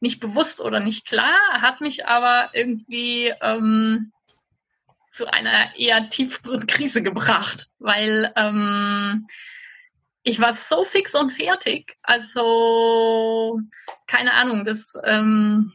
nicht 0.00 0.20
bewusst 0.20 0.60
oder 0.60 0.80
nicht 0.80 1.06
klar, 1.06 1.34
hat 1.52 1.80
mich 1.80 2.06
aber 2.06 2.50
irgendwie 2.52 3.32
ähm, 3.40 4.12
zu 5.12 5.26
einer 5.32 5.74
eher 5.76 6.08
tieferen 6.10 6.66
Krise 6.66 7.02
gebracht, 7.02 7.68
weil 7.78 8.32
ähm, 8.36 9.26
ich 10.22 10.40
war 10.40 10.54
so 10.54 10.84
fix 10.84 11.14
und 11.14 11.32
fertig. 11.32 11.96
Also 12.02 13.60
keine 14.06 14.34
Ahnung, 14.34 14.64
das 14.64 14.92
ähm, 15.04 15.72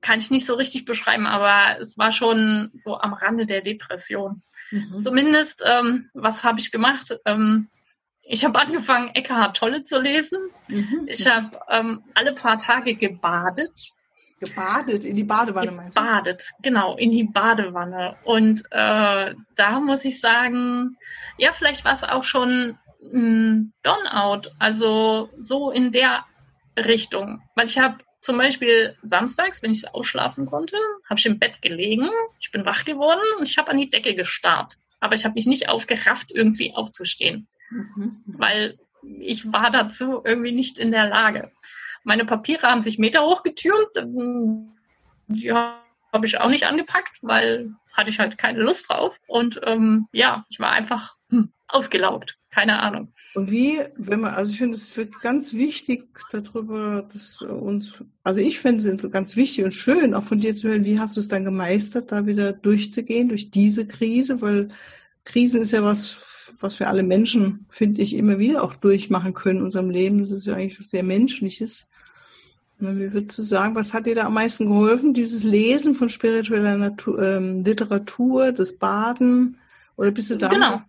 kann 0.00 0.18
ich 0.18 0.30
nicht 0.30 0.46
so 0.46 0.54
richtig 0.54 0.84
beschreiben, 0.84 1.26
aber 1.26 1.80
es 1.80 1.96
war 1.98 2.12
schon 2.12 2.70
so 2.74 2.98
am 2.98 3.12
Rande 3.12 3.46
der 3.46 3.62
Depression. 3.62 4.42
Mhm. 4.70 5.00
Zumindest, 5.02 5.62
ähm, 5.64 6.10
was 6.14 6.42
habe 6.42 6.60
ich 6.60 6.72
gemacht? 6.72 7.16
Ähm, 7.24 7.68
ich 8.30 8.44
habe 8.44 8.58
angefangen, 8.58 9.14
Eckhart 9.14 9.56
Tolle 9.56 9.84
zu 9.84 9.98
lesen. 9.98 10.38
Mhm. 10.68 11.06
Ich 11.06 11.26
habe 11.26 11.58
ähm, 11.70 12.04
alle 12.14 12.34
paar 12.34 12.58
Tage 12.58 12.94
gebadet. 12.94 13.92
Gebadet, 14.38 15.04
in 15.04 15.16
die 15.16 15.24
Badewanne 15.24 15.72
meinst 15.72 15.96
du? 15.96 16.00
Gebadet, 16.00 16.44
genau, 16.62 16.96
in 16.96 17.10
die 17.10 17.24
Badewanne. 17.24 18.12
Und 18.26 18.62
äh, 18.70 19.34
da 19.56 19.80
muss 19.80 20.04
ich 20.04 20.20
sagen, 20.20 20.96
ja, 21.38 21.52
vielleicht 21.52 21.84
war 21.86 21.94
es 21.94 22.04
auch 22.04 22.22
schon 22.22 22.78
ein 23.02 23.72
Burnout, 23.82 24.50
also 24.58 25.30
so 25.34 25.70
in 25.70 25.90
der 25.90 26.22
Richtung. 26.76 27.42
Weil 27.54 27.66
ich 27.66 27.78
habe 27.78 27.96
zum 28.20 28.36
Beispiel 28.36 28.94
samstags, 29.02 29.62
wenn 29.62 29.72
ich 29.72 29.92
ausschlafen 29.94 30.44
konnte, 30.44 30.76
habe 31.08 31.18
ich 31.18 31.26
im 31.26 31.38
Bett 31.38 31.62
gelegen, 31.62 32.10
ich 32.40 32.52
bin 32.52 32.66
wach 32.66 32.84
geworden 32.84 33.24
und 33.38 33.48
ich 33.48 33.56
habe 33.56 33.70
an 33.70 33.78
die 33.78 33.90
Decke 33.90 34.14
gestarrt. 34.14 34.74
Aber 35.00 35.14
ich 35.14 35.24
habe 35.24 35.34
mich 35.34 35.46
nicht 35.46 35.70
aufgerafft, 35.70 36.30
irgendwie 36.30 36.74
aufzustehen. 36.74 37.48
Mhm. 37.70 38.22
Weil 38.26 38.78
ich 39.02 39.52
war 39.52 39.70
dazu 39.70 40.22
irgendwie 40.24 40.52
nicht 40.52 40.78
in 40.78 40.90
der 40.90 41.08
Lage. 41.08 41.50
Meine 42.04 42.24
Papiere 42.24 42.66
haben 42.66 42.82
sich 42.82 42.98
Meter 42.98 43.24
hochgetürmt. 43.24 43.88
Die 45.28 45.52
habe 45.52 46.26
ich 46.26 46.40
auch 46.40 46.48
nicht 46.48 46.64
angepackt, 46.64 47.18
weil 47.22 47.74
hatte 47.92 48.10
ich 48.10 48.18
halt 48.18 48.38
keine 48.38 48.60
Lust 48.60 48.88
drauf. 48.88 49.18
Und 49.26 49.60
ähm, 49.64 50.06
ja, 50.12 50.46
ich 50.48 50.60
war 50.60 50.70
einfach 50.70 51.14
hm, 51.30 51.52
ausgelaugt. 51.66 52.36
Keine 52.50 52.80
Ahnung. 52.80 53.12
Und 53.34 53.50
wie, 53.50 53.80
wenn 53.96 54.20
man, 54.20 54.32
also 54.32 54.52
ich 54.52 54.58
finde, 54.58 54.76
es 54.76 54.96
wird 54.96 55.20
ganz 55.20 55.52
wichtig 55.52 56.08
darüber, 56.30 57.02
dass 57.02 57.42
uns, 57.42 58.02
also 58.24 58.40
ich 58.40 58.58
finde 58.58 58.88
es 58.88 59.10
ganz 59.12 59.36
wichtig 59.36 59.64
und 59.64 59.72
schön, 59.72 60.14
auch 60.14 60.24
von 60.24 60.40
dir 60.40 60.54
zu 60.54 60.68
hören, 60.68 60.84
wie 60.84 60.98
hast 60.98 61.16
du 61.16 61.20
es 61.20 61.28
dann 61.28 61.44
gemeistert, 61.44 62.10
da 62.10 62.26
wieder 62.26 62.52
durchzugehen, 62.52 63.28
durch 63.28 63.50
diese 63.50 63.86
Krise, 63.86 64.40
weil 64.40 64.70
Krisen 65.24 65.60
ist 65.60 65.72
ja 65.72 65.82
was 65.82 66.08
was 66.60 66.80
wir 66.80 66.88
alle 66.88 67.02
Menschen, 67.02 67.66
finde 67.68 68.02
ich, 68.02 68.14
immer 68.14 68.38
wieder 68.38 68.62
auch 68.62 68.74
durchmachen 68.74 69.34
können 69.34 69.60
in 69.60 69.64
unserem 69.64 69.90
Leben. 69.90 70.20
Das 70.20 70.30
ist 70.30 70.46
ja 70.46 70.54
eigentlich 70.54 70.78
was 70.78 70.90
sehr 70.90 71.02
Menschliches. 71.02 71.88
Wie 72.80 73.12
würdest 73.12 73.36
du 73.38 73.42
sagen, 73.42 73.74
was 73.74 73.92
hat 73.92 74.06
dir 74.06 74.14
da 74.14 74.26
am 74.26 74.34
meisten 74.34 74.66
geholfen? 74.66 75.12
Dieses 75.12 75.42
Lesen 75.42 75.94
von 75.96 76.08
spiritueller 76.08 76.76
Natur, 76.76 77.20
ähm, 77.20 77.64
Literatur, 77.64 78.52
das 78.52 78.72
Baden? 78.74 79.56
Oder 79.96 80.12
bist 80.12 80.30
du 80.30 80.36
da? 80.36 80.48
Genau. 80.48 80.82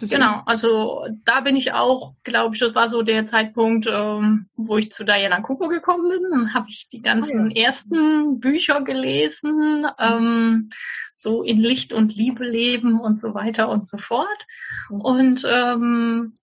Genau, 0.00 0.42
also 0.46 1.06
da 1.24 1.40
bin 1.40 1.56
ich 1.56 1.72
auch, 1.72 2.14
glaube 2.24 2.54
ich, 2.54 2.60
das 2.60 2.74
war 2.74 2.88
so 2.88 3.02
der 3.02 3.26
Zeitpunkt, 3.26 3.86
ähm, 3.86 4.48
wo 4.56 4.78
ich 4.78 4.90
zu 4.90 5.04
Diana 5.04 5.40
Kupo 5.40 5.68
gekommen 5.68 6.08
bin. 6.08 6.22
Dann 6.30 6.54
habe 6.54 6.66
ich 6.68 6.88
die 6.88 7.02
ganzen 7.02 7.48
ah, 7.48 7.50
ja. 7.54 7.66
ersten 7.66 8.40
Bücher 8.40 8.82
gelesen. 8.82 9.86
Ähm, 9.98 10.70
so 11.14 11.42
in 11.42 11.60
Licht 11.60 11.92
und 11.92 12.14
Liebe 12.14 12.44
leben 12.44 13.00
und 13.00 13.20
so 13.20 13.34
weiter 13.34 13.68
und 13.68 13.88
so 13.88 13.96
fort. 13.98 14.46
Und 14.90 15.44
ähm, 15.48 16.34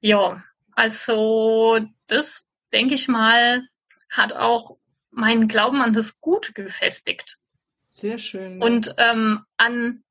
ja, 0.00 0.42
also 0.72 1.80
das, 2.08 2.44
denke 2.72 2.94
ich 2.94 3.08
mal, 3.08 3.62
hat 4.10 4.32
auch 4.32 4.76
meinen 5.10 5.48
Glauben 5.48 5.80
an 5.80 5.94
das 5.94 6.20
Gute 6.20 6.52
gefestigt. 6.52 7.38
Sehr 7.88 8.18
schön. 8.18 8.62
Und 8.62 8.94
ähm, 8.98 9.44
an, 9.56 10.02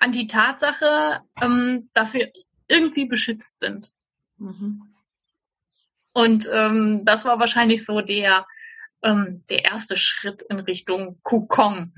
an 0.00 0.12
die 0.12 0.26
Tatsache, 0.26 1.20
ähm, 1.40 1.90
dass 1.94 2.14
wir 2.14 2.32
irgendwie 2.66 3.04
beschützt 3.04 3.60
sind. 3.60 3.92
Mhm. 4.38 4.82
Und 6.12 6.48
ähm, 6.52 7.04
das 7.04 7.24
war 7.24 7.38
wahrscheinlich 7.38 7.84
so 7.84 8.00
der, 8.00 8.46
ähm, 9.02 9.44
der 9.48 9.64
erste 9.64 9.96
Schritt 9.96 10.42
in 10.42 10.58
Richtung 10.58 11.20
Kukong. 11.22 11.92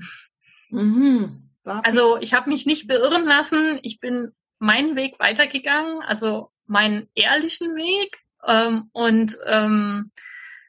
Mhm. 0.69 1.49
Also 1.63 2.17
ich 2.19 2.33
habe 2.33 2.49
mich 2.49 2.65
nicht 2.65 2.87
beirren 2.87 3.25
lassen. 3.25 3.79
Ich 3.81 3.99
bin 3.99 4.33
meinen 4.59 4.95
Weg 4.95 5.19
weitergegangen, 5.19 6.01
also 6.03 6.51
meinen 6.65 7.09
ehrlichen 7.15 7.75
Weg. 7.75 8.19
Ähm, 8.45 8.89
und 8.91 9.37
ähm, 9.45 10.11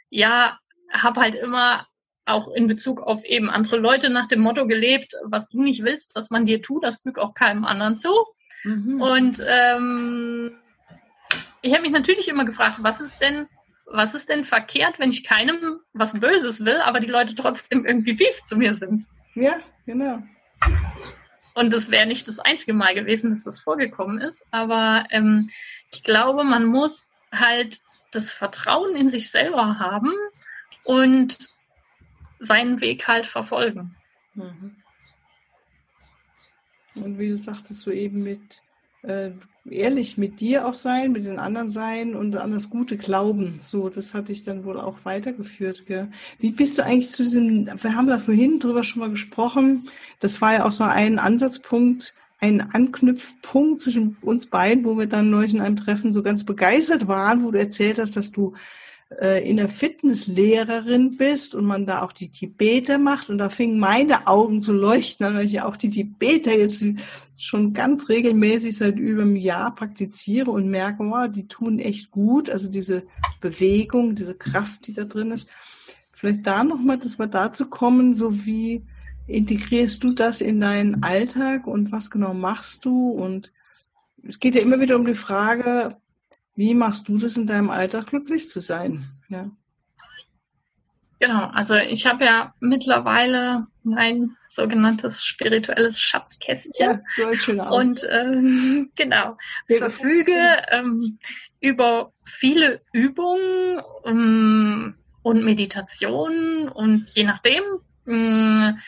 ja, 0.09 0.59
habe 0.93 1.21
halt 1.21 1.35
immer 1.35 1.87
auch 2.27 2.49
in 2.49 2.67
Bezug 2.67 3.01
auf 3.01 3.25
eben 3.25 3.51
andere 3.51 3.77
Leute 3.77 4.11
nach 4.11 4.29
dem 4.29 4.41
Motto 4.41 4.67
gelebt, 4.67 5.15
was 5.25 5.49
du 5.49 5.63
nicht 5.63 5.83
willst, 5.85 6.17
dass 6.17 6.31
man 6.31 6.47
dir 6.47 6.63
tut, 6.63 6.85
das 6.85 7.03
fügt 7.03 7.19
auch 7.19 7.35
keinem 7.35 7.65
anderen 7.65 7.97
zu. 7.97 8.13
Mhm. 8.65 9.01
Und 9.01 9.43
ähm, 9.47 10.53
ich 11.61 11.73
habe 11.73 11.83
mich 11.83 11.93
natürlich 11.93 12.29
immer 12.29 12.45
gefragt, 12.45 12.77
was 12.81 13.01
ist 13.01 13.21
denn, 13.21 13.47
was 13.87 14.15
ist 14.15 14.29
denn 14.29 14.45
verkehrt, 14.45 14.99
wenn 14.99 15.11
ich 15.11 15.25
keinem 15.25 15.81
was 15.93 16.19
Böses 16.19 16.65
will, 16.65 16.79
aber 16.85 17.01
die 17.01 17.11
Leute 17.11 17.35
trotzdem 17.35 17.85
irgendwie 17.85 18.17
fies 18.17 18.45
zu 18.47 18.57
mir 18.57 18.77
sind? 18.77 19.05
Ja, 19.35 19.57
genau. 19.85 20.23
Und 21.55 21.73
es 21.73 21.91
wäre 21.91 22.07
nicht 22.07 22.27
das 22.27 22.41
einzige 22.41 22.73
Mal 22.73 22.95
gewesen, 22.95 23.31
dass 23.31 23.45
das 23.45 23.61
vorgekommen 23.61 24.21
ist. 24.21 24.45
Aber 24.51 25.07
ähm, 25.11 25.51
ich 25.93 26.03
glaube, 26.03 26.43
man 26.45 26.65
muss 26.65 27.13
halt 27.31 27.81
das 28.13 28.33
Vertrauen 28.33 28.97
in 28.97 29.11
sich 29.11 29.31
selber 29.31 29.79
haben 29.79 30.13
und 30.85 31.39
seinen 32.47 32.81
Weg 32.81 33.07
halt 33.07 33.27
verfolgen. 33.27 33.95
Mhm. 34.35 34.77
Und 36.97 37.19
wie 37.19 37.29
du 37.29 37.39
sagtest, 37.39 37.81
so 37.81 37.91
eben 37.91 38.23
mit 38.23 38.63
äh, 39.03 39.31
ehrlich 39.71 40.19
mit 40.19 40.41
dir 40.41 40.67
auch 40.67 40.75
sein, 40.75 41.13
mit 41.13 41.25
den 41.25 41.39
anderen 41.39 41.71
sein 41.71 42.15
und 42.15 42.37
an 42.37 42.53
das 42.53 42.71
Gute 42.71 42.97
glauben. 42.97 43.61
So, 43.63 43.89
das 43.89 44.15
hatte 44.15 44.33
ich 44.33 44.43
dann 44.43 44.65
wohl 44.65 44.79
auch 44.79 44.99
weitergeführt. 45.05 45.87
Gell? 45.87 46.11
Wie 46.39 46.51
bist 46.51 46.79
du 46.79 46.85
eigentlich 46.85 47.11
zu 47.11 47.23
diesem, 47.23 47.67
wir 47.67 47.95
haben 47.95 48.07
da 48.07 48.19
vorhin 48.19 48.61
drüber 48.61 48.83
schon 48.83 49.01
mal 49.01 49.11
gesprochen, 49.11 49.89
das 50.21 50.41
war 50.41 50.53
ja 50.55 50.65
auch 50.65 50.73
so 50.73 50.85
ein 50.85 51.19
Ansatzpunkt, 51.19 52.15
ein 52.41 52.61
Anknüpfpunkt 52.61 53.81
zwischen 53.81 54.17
uns 54.23 54.47
beiden, 54.47 54.85
wo 54.85 54.99
wir 54.99 55.07
dann 55.07 55.31
neulich 55.31 55.55
in 55.55 55.63
einem 55.63 55.77
Treffen 55.77 56.13
so 56.13 56.23
ganz 56.23 56.45
begeistert 56.45 57.09
waren, 57.09 57.43
wo 57.43 57.51
du 57.51 57.59
erzählt 57.59 57.99
hast, 57.99 58.17
dass 58.17 58.33
du 58.33 58.55
in 59.45 59.57
der 59.57 59.69
Fitnesslehrerin 59.69 61.17
bist 61.17 61.55
und 61.55 61.65
man 61.65 61.87
da 61.87 62.03
auch 62.03 62.13
die 62.13 62.31
Tibeter 62.31 62.99
macht. 62.99 63.31
Und 63.31 63.39
da 63.39 63.49
fingen 63.49 63.79
meine 63.79 64.27
Augen 64.27 64.63
zu 64.63 64.73
leuchten 64.73 65.35
weil 65.35 65.47
ich 65.47 65.53
ja 65.53 65.67
auch 65.67 65.77
die 65.77 65.91
Tibeter 65.91 66.57
jetzt 66.57 66.85
schon 67.37 67.73
ganz 67.73 68.09
regelmäßig 68.09 68.77
seit 68.77 68.99
über 68.99 69.23
einem 69.23 69.37
Jahr 69.37 69.75
praktiziere 69.75 70.51
und 70.51 70.69
merke, 70.69 71.05
wow, 71.05 71.29
die 71.29 71.49
tun 71.49 71.79
echt 71.79 72.11
gut, 72.11 72.51
also 72.51 72.69
diese 72.69 73.05
Bewegung, 73.41 74.15
diese 74.15 74.35
Kraft, 74.35 74.87
die 74.87 74.93
da 74.93 75.05
drin 75.05 75.31
ist. 75.31 75.49
Vielleicht 76.13 76.47
da 76.47 76.65
nochmal, 76.65 76.99
dass 76.99 77.19
wir 77.19 77.27
dazu 77.27 77.67
kommen, 77.67 78.15
so 78.15 78.45
wie 78.47 78.85
integrierst 79.27 80.05
du 80.05 80.13
das 80.13 80.41
in 80.41 80.61
deinen 80.61 81.03
Alltag 81.03 81.67
und 81.67 81.93
was 81.93 82.11
genau 82.11 82.35
machst 82.35 82.85
du? 82.85 83.11
Und 83.11 83.53
es 84.23 84.39
geht 84.39 84.55
ja 84.55 84.63
immer 84.63 84.81
wieder 84.81 84.97
um 84.97 85.07
die 85.07 85.15
Frage, 85.15 85.97
wie 86.55 86.75
machst 86.75 87.09
du 87.09 87.19
das 87.19 87.37
in 87.37 87.47
deinem 87.47 87.71
Alltag 87.71 88.09
glücklich 88.09 88.49
zu 88.49 88.61
sein? 88.61 89.07
Ja. 89.29 89.51
Genau, 91.21 91.47
also 91.47 91.75
ich 91.75 92.07
habe 92.07 92.25
ja 92.25 92.55
mittlerweile 92.61 93.67
mein 93.83 94.37
sogenanntes 94.51 95.25
spirituelles 95.25 95.99
Schatzkästchen. 95.99 97.01
Ja. 97.57 97.71
Und 97.71 98.07
ähm, 98.11 98.91
genau, 98.97 99.37
Sehr 99.67 99.79
verfüge 99.79 100.63
ähm, 100.71 101.19
über 101.61 102.13
viele 102.25 102.83
Übungen 102.93 103.81
ähm, 104.05 104.95
und 105.23 105.45
Meditationen 105.45 106.69
und 106.69 107.09
je 107.11 107.25
nachdem, 107.25 107.63
ähm, 108.07 108.79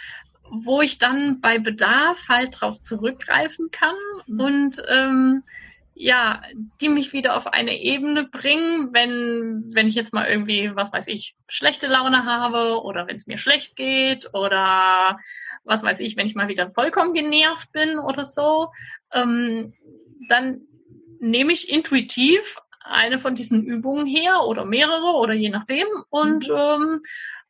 wo 0.51 0.83
ich 0.83 0.99
dann 0.99 1.41
bei 1.41 1.59
Bedarf 1.59 2.19
halt 2.29 2.61
drauf 2.61 2.81
zurückgreifen 2.83 3.71
kann 3.71 3.97
mhm. 4.27 4.41
und 4.41 4.83
ähm, 4.89 5.43
ja, 5.99 6.43
die 6.83 6.91
mich 6.91 7.15
wieder 7.15 7.37
auf 7.37 7.47
eine 7.47 7.81
Ebene 7.81 8.25
bringen, 8.25 8.93
wenn, 8.93 9.71
wenn 9.73 9.89
ich 9.89 9.95
jetzt 9.95 10.13
mal 10.13 10.29
irgendwie, 10.29 10.77
was 10.77 10.93
weiß 10.93 11.09
ich, 11.09 11.37
schlechte 11.49 11.87
Laune 11.87 12.27
habe 12.27 12.83
oder 12.83 13.07
wenn 13.07 13.17
es 13.17 13.27
mir 13.27 13.39
schlecht 13.39 13.77
geht 13.77 14.35
oder 14.35 15.19
was 15.65 15.83
weiß 15.83 16.01
ich, 16.01 16.19
wenn 16.19 16.27
ich 16.27 16.35
mal 16.35 16.49
wieder 16.49 16.71
vollkommen 16.71 17.15
genervt 17.15 17.73
bin 17.73 17.99
oder 17.99 18.27
so, 18.27 18.69
ähm, 19.11 19.73
dann 20.29 20.61
nehme 21.19 21.55
ich 21.55 21.71
intuitiv 21.71 22.59
eine 22.85 23.19
von 23.19 23.35
diesen 23.35 23.65
Übungen 23.65 24.07
her 24.07 24.43
oder 24.45 24.67
mehrere 24.67 25.17
oder 25.17 25.33
je 25.33 25.49
nachdem 25.49 25.87
und 26.11 26.47
mhm. 26.49 26.57
ähm, 26.57 27.03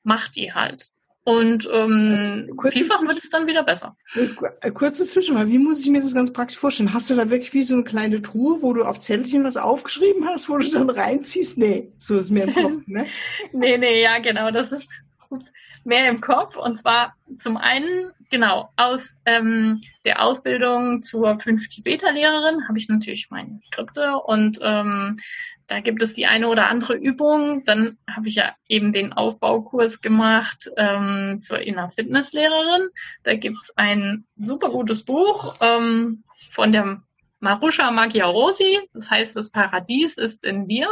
mach 0.04 0.28
die 0.28 0.54
halt. 0.54 0.90
Und 1.26 1.68
ähm, 1.72 2.52
kurze 2.56 2.78
vielfach 2.78 3.02
wird 3.02 3.18
es 3.18 3.30
dann 3.30 3.48
wieder 3.48 3.64
besser. 3.64 3.96
Äh, 4.14 4.70
kurze 4.70 5.04
Zwischenfrage, 5.04 5.50
wie 5.50 5.58
muss 5.58 5.80
ich 5.80 5.90
mir 5.90 6.00
das 6.00 6.14
ganz 6.14 6.32
praktisch 6.32 6.56
vorstellen? 6.56 6.94
Hast 6.94 7.10
du 7.10 7.16
da 7.16 7.28
wirklich 7.30 7.52
wie 7.52 7.64
so 7.64 7.74
eine 7.74 7.82
kleine 7.82 8.22
Truhe, 8.22 8.62
wo 8.62 8.72
du 8.72 8.84
auf 8.84 9.00
Zettelchen 9.00 9.42
was 9.42 9.56
aufgeschrieben 9.56 10.24
hast, 10.24 10.48
wo 10.48 10.56
du 10.56 10.70
dann 10.70 10.88
reinziehst? 10.88 11.58
Nee, 11.58 11.92
so 11.98 12.16
ist 12.20 12.30
mehr 12.30 12.44
im 12.44 12.54
Kopf, 12.54 12.82
ne? 12.86 13.06
nee, 13.52 13.76
nee, 13.76 14.02
ja, 14.02 14.20
genau, 14.20 14.52
das 14.52 14.70
ist 14.70 14.88
mehr 15.82 16.08
im 16.08 16.20
Kopf. 16.20 16.56
Und 16.56 16.78
zwar 16.78 17.16
zum 17.40 17.56
einen, 17.56 18.12
genau, 18.30 18.70
aus 18.76 19.02
ähm, 19.24 19.80
der 20.04 20.22
Ausbildung 20.22 21.02
zur 21.02 21.40
5 21.40 21.82
Beta-Lehrerin 21.82 22.68
habe 22.68 22.78
ich 22.78 22.88
natürlich 22.88 23.30
meine 23.30 23.58
Skripte 23.60 24.16
und 24.18 24.60
ähm, 24.62 25.18
da 25.66 25.80
gibt 25.80 26.02
es 26.02 26.14
die 26.14 26.26
eine 26.26 26.48
oder 26.48 26.68
andere 26.68 26.94
Übung. 26.94 27.64
Dann 27.64 27.98
habe 28.08 28.28
ich 28.28 28.36
ja 28.36 28.54
eben 28.68 28.92
den 28.92 29.12
Aufbaukurs 29.12 30.00
gemacht 30.00 30.70
ähm, 30.76 31.40
zur 31.42 31.60
Inner 31.60 31.90
Fitnesslehrerin. 31.90 32.88
Da 33.24 33.34
gibt 33.34 33.58
es 33.62 33.76
ein 33.76 34.24
super 34.36 34.70
gutes 34.70 35.04
Buch 35.04 35.56
ähm, 35.60 36.22
von 36.50 36.72
der 36.72 37.02
Marusha 37.40 37.90
Magiarosi. 37.90 38.80
Das 38.94 39.10
heißt, 39.10 39.34
das 39.34 39.50
Paradies 39.50 40.16
ist 40.16 40.44
in 40.44 40.68
dir. 40.68 40.88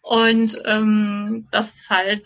Und 0.00 0.58
ähm, 0.64 1.48
das 1.50 1.74
ist 1.74 1.90
halt 1.90 2.24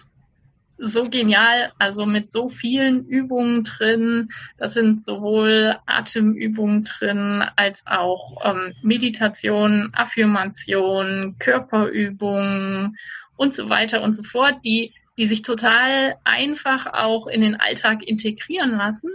so 0.85 1.09
genial, 1.09 1.73
also 1.79 2.07
mit 2.07 2.33
so 2.33 2.49
vielen 2.49 3.07
Übungen 3.07 3.62
drin. 3.62 4.31
Da 4.59 4.69
sind 4.69 5.07
sowohl 5.07 5.77
Atemübungen 5.87 6.85
drin 6.85 7.45
als 7.57 7.87
auch 7.87 8.39
ähm, 8.45 8.75
Meditation, 8.83 9.91
Affirmation, 9.95 11.37
Körperübungen 11.39 12.97
und 13.37 13.55
so 13.55 13.69
weiter 13.69 14.03
und 14.03 14.15
so 14.15 14.25
fort, 14.25 14.57
die, 14.65 14.93
die 15.17 15.29
sich 15.29 15.43
total 15.43 16.17
einfach 16.25 16.87
auch 16.87 17.29
in 17.29 17.41
den 17.41 17.61
Alltag 17.61 18.03
integrieren 18.03 18.73
lassen. 18.73 19.11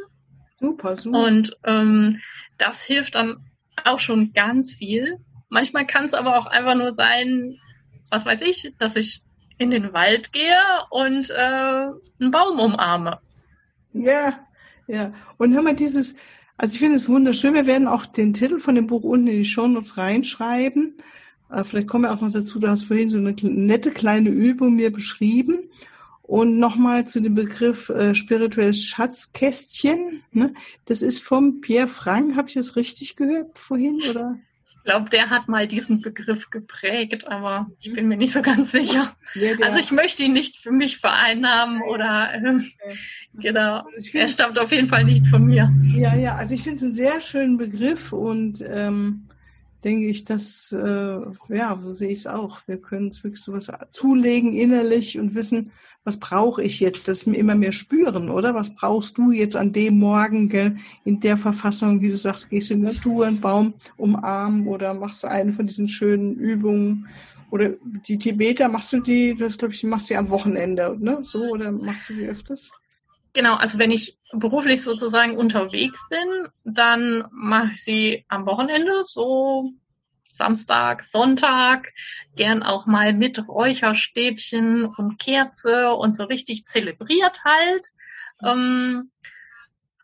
Super, 0.59 0.95
super. 0.95 1.19
Und 1.19 1.57
ähm, 1.65 2.21
das 2.57 2.81
hilft 2.81 3.15
dann 3.15 3.37
auch 3.83 3.99
schon 3.99 4.31
ganz 4.31 4.71
viel. 4.71 5.17
Manchmal 5.49 5.85
kann 5.85 6.05
es 6.05 6.13
aber 6.13 6.37
auch 6.37 6.45
einfach 6.45 6.75
nur 6.75 6.93
sein, 6.93 7.59
was 8.09 8.25
weiß 8.25 8.41
ich, 8.41 8.73
dass 8.79 8.95
ich 8.95 9.21
in 9.57 9.71
den 9.71 9.93
Wald 9.93 10.33
gehe 10.33 10.59
und 10.89 11.29
äh, 11.29 11.33
einen 11.33 12.31
Baum 12.31 12.59
umarme. 12.59 13.19
Ja, 13.93 14.39
ja. 14.87 15.13
Und 15.37 15.53
hör 15.53 15.61
mal, 15.61 15.75
dieses, 15.75 16.15
also 16.57 16.73
ich 16.73 16.79
finde 16.79 16.97
es 16.97 17.09
wunderschön. 17.09 17.53
Wir 17.53 17.65
werden 17.65 17.87
auch 17.87 18.05
den 18.05 18.33
Titel 18.33 18.59
von 18.59 18.75
dem 18.75 18.87
Buch 18.87 19.03
unten 19.03 19.27
in 19.27 19.37
die 19.37 19.45
Shownotes 19.45 19.97
reinschreiben. 19.97 20.97
Äh, 21.49 21.63
vielleicht 21.63 21.87
kommen 21.87 22.05
wir 22.05 22.13
auch 22.13 22.21
noch 22.21 22.31
dazu, 22.31 22.59
du 22.59 22.67
hast 22.67 22.83
vorhin 22.83 23.09
so 23.09 23.17
eine 23.17 23.35
nette 23.41 23.91
kleine 23.91 24.29
Übung 24.29 24.75
mir 24.75 24.91
beschrieben. 24.91 25.69
Und 26.21 26.59
nochmal 26.59 27.07
zu 27.07 27.21
dem 27.21 27.35
Begriff 27.35 27.87
äh, 27.87 28.13
spirituelles 28.13 28.83
Schatzkästchen. 28.83 30.23
Ne? 30.31 30.53
Das 30.83 31.01
ist 31.01 31.23
vom 31.23 31.61
Pierre 31.61 31.87
Frank, 31.87 32.35
habe 32.35 32.49
ich 32.49 32.55
das 32.55 32.75
richtig 32.75 33.15
gehört 33.15 33.57
vorhin? 33.57 34.01
Oder? 34.09 34.37
Glaube, 34.87 35.09
der 35.09 35.29
hat 35.29 35.49
mal 35.49 35.67
diesen 35.67 36.01
Begriff 36.01 36.49
geprägt, 36.49 37.27
aber 37.27 37.69
ich 37.81 37.91
bin 37.91 38.07
mir 38.07 38.15
nicht 38.15 38.31
so 38.31 38.41
ganz 38.41 38.71
sicher. 38.71 39.15
Ja, 39.35 39.51
also 39.61 39.79
ich 39.79 39.91
möchte 39.91 40.23
ihn 40.23 40.31
nicht 40.31 40.57
für 40.57 40.71
mich 40.71 40.99
vereinnahmen 40.99 41.81
oder 41.81 42.33
äh, 42.33 42.59
genau. 43.33 43.81
Also 43.95 44.17
er 44.17 44.29
stammt 44.29 44.57
auf 44.57 44.71
jeden 44.71 44.87
Fall 44.87 45.03
nicht 45.03 45.27
von 45.27 45.45
mir. 45.45 45.73
Ja, 45.93 46.15
ja, 46.15 46.35
also 46.35 46.55
ich 46.55 46.63
finde 46.63 46.77
es 46.77 46.83
einen 46.83 46.93
sehr 46.93 47.19
schönen 47.19 47.57
Begriff 47.57 48.13
und 48.13 48.63
ähm, 48.65 49.26
denke 49.83 50.07
ich, 50.07 50.25
dass 50.25 50.71
äh, 50.71 51.19
ja, 51.49 51.77
so 51.81 51.91
sehe 51.91 52.09
ich 52.09 52.19
es 52.19 52.27
auch. 52.27 52.59
Wir 52.67 52.77
können 52.77 53.07
uns 53.07 53.23
wirklich 53.23 53.41
sowas 53.41 53.71
zulegen 53.91 54.53
innerlich 54.53 55.19
und 55.19 55.35
wissen, 55.35 55.71
was 56.03 56.17
brauche 56.17 56.63
ich 56.63 56.79
jetzt, 56.79 57.09
das 57.09 57.23
immer 57.23 57.55
mehr 57.55 57.73
spüren, 57.73 58.29
oder? 58.29 58.55
Was 58.55 58.73
brauchst 58.73 59.17
du 59.17 59.31
jetzt 59.31 59.57
an 59.57 59.73
dem 59.73 59.99
Morgen, 59.99 60.47
gell, 60.47 60.77
in 61.03 61.19
der 61.19 61.35
Verfassung, 61.35 61.99
wie 62.01 62.09
du 62.09 62.15
sagst, 62.15 62.49
gehst 62.49 62.69
du 62.69 62.75
in 62.75 62.81
Natur, 62.81 63.25
einen 63.25 63.41
Baum 63.41 63.73
umarmen 63.97 64.67
oder 64.67 64.93
machst 64.93 65.23
du 65.23 65.27
eine 65.27 65.51
von 65.51 65.67
diesen 65.67 65.89
schönen 65.89 66.35
Übungen? 66.35 67.07
Oder 67.51 67.73
die 68.07 68.17
Tibeter, 68.17 68.69
machst 68.69 68.93
du 68.93 69.01
die, 69.01 69.35
das 69.35 69.57
glaube 69.57 69.73
ich, 69.73 69.83
machst 69.83 70.09
du 70.09 70.15
am 70.15 70.29
Wochenende, 70.29 70.95
ne? 70.97 71.19
So, 71.23 71.39
oder 71.43 71.71
machst 71.71 72.09
du 72.09 72.13
die 72.13 72.27
öfters? 72.27 72.71
Genau, 73.37 73.53
also 73.53 73.77
wenn 73.77 73.91
ich 73.91 74.17
beruflich 74.33 74.81
sozusagen 74.81 75.37
unterwegs 75.37 76.03
bin, 76.09 76.47
dann 76.63 77.27
mache 77.29 77.67
ich 77.67 77.83
sie 77.83 78.25
am 78.29 78.47
Wochenende, 78.47 79.03
so 79.05 79.73
Samstag, 80.27 81.03
Sonntag, 81.03 81.93
gern 82.35 82.63
auch 82.63 82.87
mal 82.87 83.13
mit 83.13 83.47
Räucherstäbchen 83.47 84.85
und 84.85 85.19
Kerze 85.19 85.91
und 85.91 86.17
so 86.17 86.23
richtig 86.23 86.65
zelebriert 86.65 87.43
halt. 87.45 87.85
Ähm, 88.43 89.11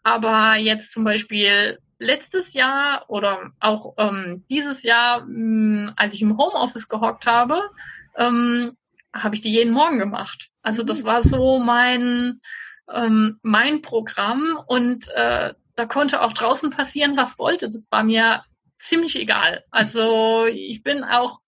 aber 0.03 0.57
jetzt 0.57 0.91
zum 0.91 1.03
Beispiel 1.03 1.79
letztes 1.97 2.53
Jahr 2.53 3.05
oder 3.07 3.49
auch 3.59 3.95
ähm, 3.97 4.45
dieses 4.47 4.83
Jahr, 4.83 5.21
mh, 5.21 5.25
hm, 5.25 5.93
als 5.95 6.13
ich 6.13 6.21
im 6.21 6.37
Homeoffice 6.37 6.87
gehockt 6.87 7.25
habe, 7.25 7.63
ähm, 8.15 8.77
habe 9.11 9.33
ich 9.33 9.41
die 9.41 9.51
jeden 9.51 9.73
Morgen 9.73 9.97
gemacht. 9.97 10.51
Also 10.61 10.83
das 10.83 11.01
mhm. 11.01 11.05
war 11.05 11.23
so 11.23 11.57
mein 11.57 12.39
ähm, 12.91 13.39
mein 13.41 13.81
Programm 13.81 14.59
und 14.67 15.07
äh, 15.09 15.53
da 15.75 15.85
konnte 15.85 16.21
auch 16.21 16.33
draußen 16.33 16.69
passieren, 16.69 17.17
was 17.17 17.37
wollte. 17.37 17.69
Das 17.69 17.91
war 17.91 18.03
mir 18.03 18.43
ziemlich 18.79 19.19
egal. 19.19 19.63
Also 19.71 20.45
ich 20.45 20.83
bin 20.83 21.03
auch 21.03 21.39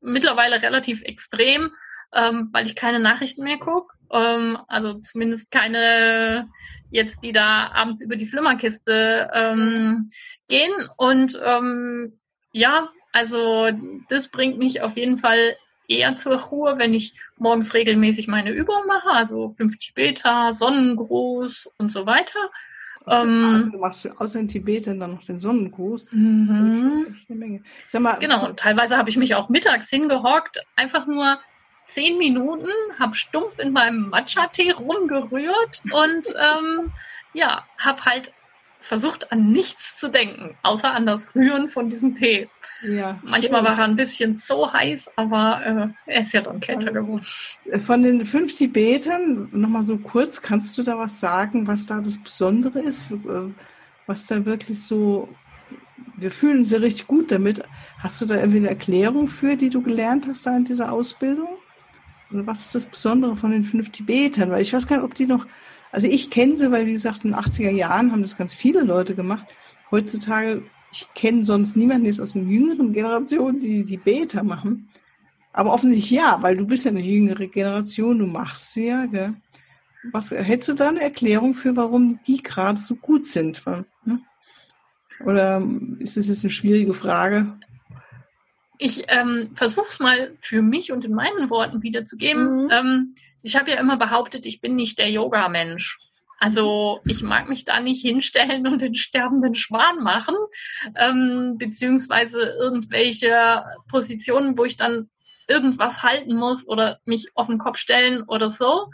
mittlerweile 0.00 0.62
relativ 0.62 1.02
extrem, 1.02 1.72
ähm, 2.12 2.48
weil 2.52 2.66
ich 2.66 2.76
keine 2.76 3.00
Nachrichten 3.00 3.42
mehr 3.42 3.58
gucke. 3.58 3.92
Ähm, 4.10 4.58
also 4.68 4.94
zumindest 5.00 5.50
keine 5.50 6.48
jetzt, 6.90 7.22
die 7.24 7.32
da 7.32 7.70
abends 7.72 8.00
über 8.00 8.16
die 8.16 8.26
Flimmerkiste 8.26 9.30
ähm, 9.34 10.10
gehen. 10.48 10.72
Und 10.96 11.38
ähm, 11.42 12.20
ja, 12.52 12.88
also 13.12 13.70
das 14.08 14.28
bringt 14.28 14.58
mich 14.58 14.82
auf 14.82 14.96
jeden 14.96 15.18
Fall 15.18 15.56
eher 15.88 16.16
zur 16.16 16.36
Ruhe, 16.36 16.78
wenn 16.78 16.94
ich 16.94 17.14
morgens 17.38 17.74
regelmäßig 17.74 18.28
meine 18.28 18.52
Übung 18.52 18.86
mache, 18.86 19.10
also 19.10 19.54
50 19.56 19.94
Beta, 19.94 20.52
Sonnengruß 20.52 21.70
und 21.78 21.92
so 21.92 22.06
weiter. 22.06 22.50
Ähm, 23.06 23.52
also 23.54 23.70
du 23.70 23.78
machst 23.78 24.08
außer 24.18 24.40
in 24.40 24.48
Tibetern 24.48 24.98
dann 24.98 25.12
noch 25.12 25.24
den 25.24 25.38
Sonnengruß. 25.38 26.10
Mhm. 26.12 27.16
Mal, 27.98 28.18
genau, 28.18 28.46
und 28.46 28.58
teilweise 28.58 28.96
habe 28.96 29.10
ich 29.10 29.16
mich 29.16 29.34
auch 29.34 29.48
mittags 29.48 29.90
hingehockt, 29.90 30.64
einfach 30.76 31.06
nur 31.06 31.38
zehn 31.86 32.16
Minuten, 32.18 32.68
habe 32.98 33.14
stumpf 33.14 33.58
in 33.58 33.72
meinem 33.72 34.08
Matcha-Tee 34.08 34.72
rumgerührt 34.72 35.82
und 35.92 36.28
ähm, 36.28 36.92
ja, 37.34 37.64
habe 37.78 38.04
halt 38.04 38.32
versucht 38.84 39.32
an 39.32 39.50
nichts 39.50 39.98
zu 39.98 40.08
denken, 40.08 40.56
außer 40.62 40.92
an 40.92 41.06
das 41.06 41.34
Rühren 41.34 41.68
von 41.68 41.88
diesem 41.88 42.14
Tee. 42.14 42.48
Ja, 42.82 43.18
Manchmal 43.22 43.64
war 43.64 43.78
er 43.78 43.84
ein 43.84 43.96
bisschen 43.96 44.36
so 44.36 44.72
heiß, 44.72 45.10
aber 45.16 45.94
äh, 46.06 46.12
er 46.12 46.22
ist 46.22 46.32
ja 46.32 46.42
dann 46.42 46.60
kälter 46.60 46.88
also, 46.88 47.00
geworden. 47.00 47.26
Von 47.80 48.02
den 48.02 48.26
fünf 48.26 48.54
Tibetern, 48.54 49.48
nochmal 49.52 49.84
so 49.84 49.96
kurz, 49.96 50.42
kannst 50.42 50.76
du 50.76 50.82
da 50.82 50.98
was 50.98 51.18
sagen, 51.18 51.66
was 51.66 51.86
da 51.86 52.00
das 52.00 52.22
Besondere 52.22 52.80
ist? 52.80 53.10
Äh, 53.10 53.52
was 54.06 54.26
da 54.26 54.44
wirklich 54.44 54.82
so, 54.82 55.28
wir 56.16 56.30
fühlen 56.30 56.58
uns 56.58 56.70
ja 56.70 56.78
richtig 56.78 57.06
gut 57.06 57.32
damit. 57.32 57.62
Hast 57.98 58.20
du 58.20 58.26
da 58.26 58.36
irgendwie 58.36 58.58
eine 58.58 58.68
Erklärung 58.68 59.28
für, 59.28 59.56
die 59.56 59.70
du 59.70 59.82
gelernt 59.82 60.26
hast 60.28 60.46
da 60.46 60.56
in 60.56 60.64
dieser 60.64 60.92
Ausbildung? 60.92 61.48
Und 62.30 62.46
was 62.46 62.66
ist 62.66 62.74
das 62.74 62.86
Besondere 62.86 63.36
von 63.36 63.50
den 63.50 63.64
fünf 63.64 63.90
Tibetern? 63.90 64.50
Weil 64.50 64.62
ich 64.62 64.72
weiß 64.72 64.86
gar 64.86 64.96
nicht, 64.96 65.04
ob 65.04 65.14
die 65.14 65.26
noch, 65.26 65.46
also 65.94 66.08
ich 66.08 66.30
kenne 66.30 66.58
sie, 66.58 66.70
weil 66.70 66.86
wie 66.86 66.92
gesagt, 66.92 67.24
in 67.24 67.30
den 67.30 67.40
80er 67.40 67.70
Jahren 67.70 68.12
haben 68.12 68.22
das 68.22 68.36
ganz 68.36 68.52
viele 68.52 68.82
Leute 68.82 69.14
gemacht. 69.14 69.46
Heutzutage 69.90 70.62
ich 70.94 71.12
kenne 71.14 71.44
sonst 71.44 71.76
niemanden 71.76 72.06
jetzt 72.06 72.20
aus 72.20 72.34
den 72.34 72.48
jüngeren 72.48 72.92
Generationen, 72.92 73.58
die 73.58 73.84
die 73.84 73.96
Beta 73.96 74.44
machen. 74.44 74.88
Aber 75.52 75.72
offensichtlich 75.72 76.12
ja, 76.12 76.38
weil 76.40 76.56
du 76.56 76.66
bist 76.66 76.84
ja 76.84 76.92
eine 76.92 77.00
jüngere 77.00 77.48
Generation, 77.48 78.20
du 78.20 78.26
machst 78.26 78.72
sie 78.72 78.86
ja, 78.88 79.06
gell? 79.06 79.34
Was 80.12 80.30
hättest 80.30 80.68
du 80.68 80.74
da 80.74 80.90
eine 80.90 81.00
Erklärung 81.00 81.54
für, 81.54 81.74
warum 81.74 82.20
die 82.26 82.42
gerade 82.42 82.78
so 82.78 82.94
gut 82.94 83.26
sind? 83.26 83.62
Ne? 84.04 84.20
Oder 85.24 85.66
ist 85.98 86.16
das 86.16 86.28
jetzt 86.28 86.44
eine 86.44 86.50
schwierige 86.50 86.94
Frage? 86.94 87.58
Ich 88.78 89.04
ähm, 89.08 89.50
versuche 89.54 89.86
es 89.88 89.98
mal 89.98 90.32
für 90.42 90.62
mich 90.62 90.92
und 90.92 91.04
in 91.04 91.14
meinen 91.14 91.50
Worten 91.50 91.82
wiederzugeben. 91.82 92.64
Mhm. 92.64 92.70
Ähm, 92.70 93.14
ich 93.44 93.56
habe 93.56 93.70
ja 93.70 93.78
immer 93.78 93.98
behauptet, 93.98 94.46
ich 94.46 94.62
bin 94.62 94.74
nicht 94.74 94.98
der 94.98 95.10
Yoga-Mensch. 95.10 95.98
Also 96.38 97.00
ich 97.04 97.22
mag 97.22 97.48
mich 97.48 97.64
da 97.64 97.78
nicht 97.78 98.00
hinstellen 98.00 98.66
und 98.66 98.80
den 98.80 98.94
sterbenden 98.94 99.54
Schwan 99.54 100.02
machen, 100.02 100.34
ähm, 100.96 101.56
beziehungsweise 101.58 102.56
irgendwelche 102.58 103.64
Positionen, 103.90 104.56
wo 104.56 104.64
ich 104.64 104.78
dann 104.78 105.10
irgendwas 105.46 106.02
halten 106.02 106.34
muss 106.34 106.66
oder 106.66 107.00
mich 107.04 107.28
auf 107.34 107.48
den 107.48 107.58
Kopf 107.58 107.76
stellen 107.76 108.22
oder 108.22 108.48
so. 108.48 108.86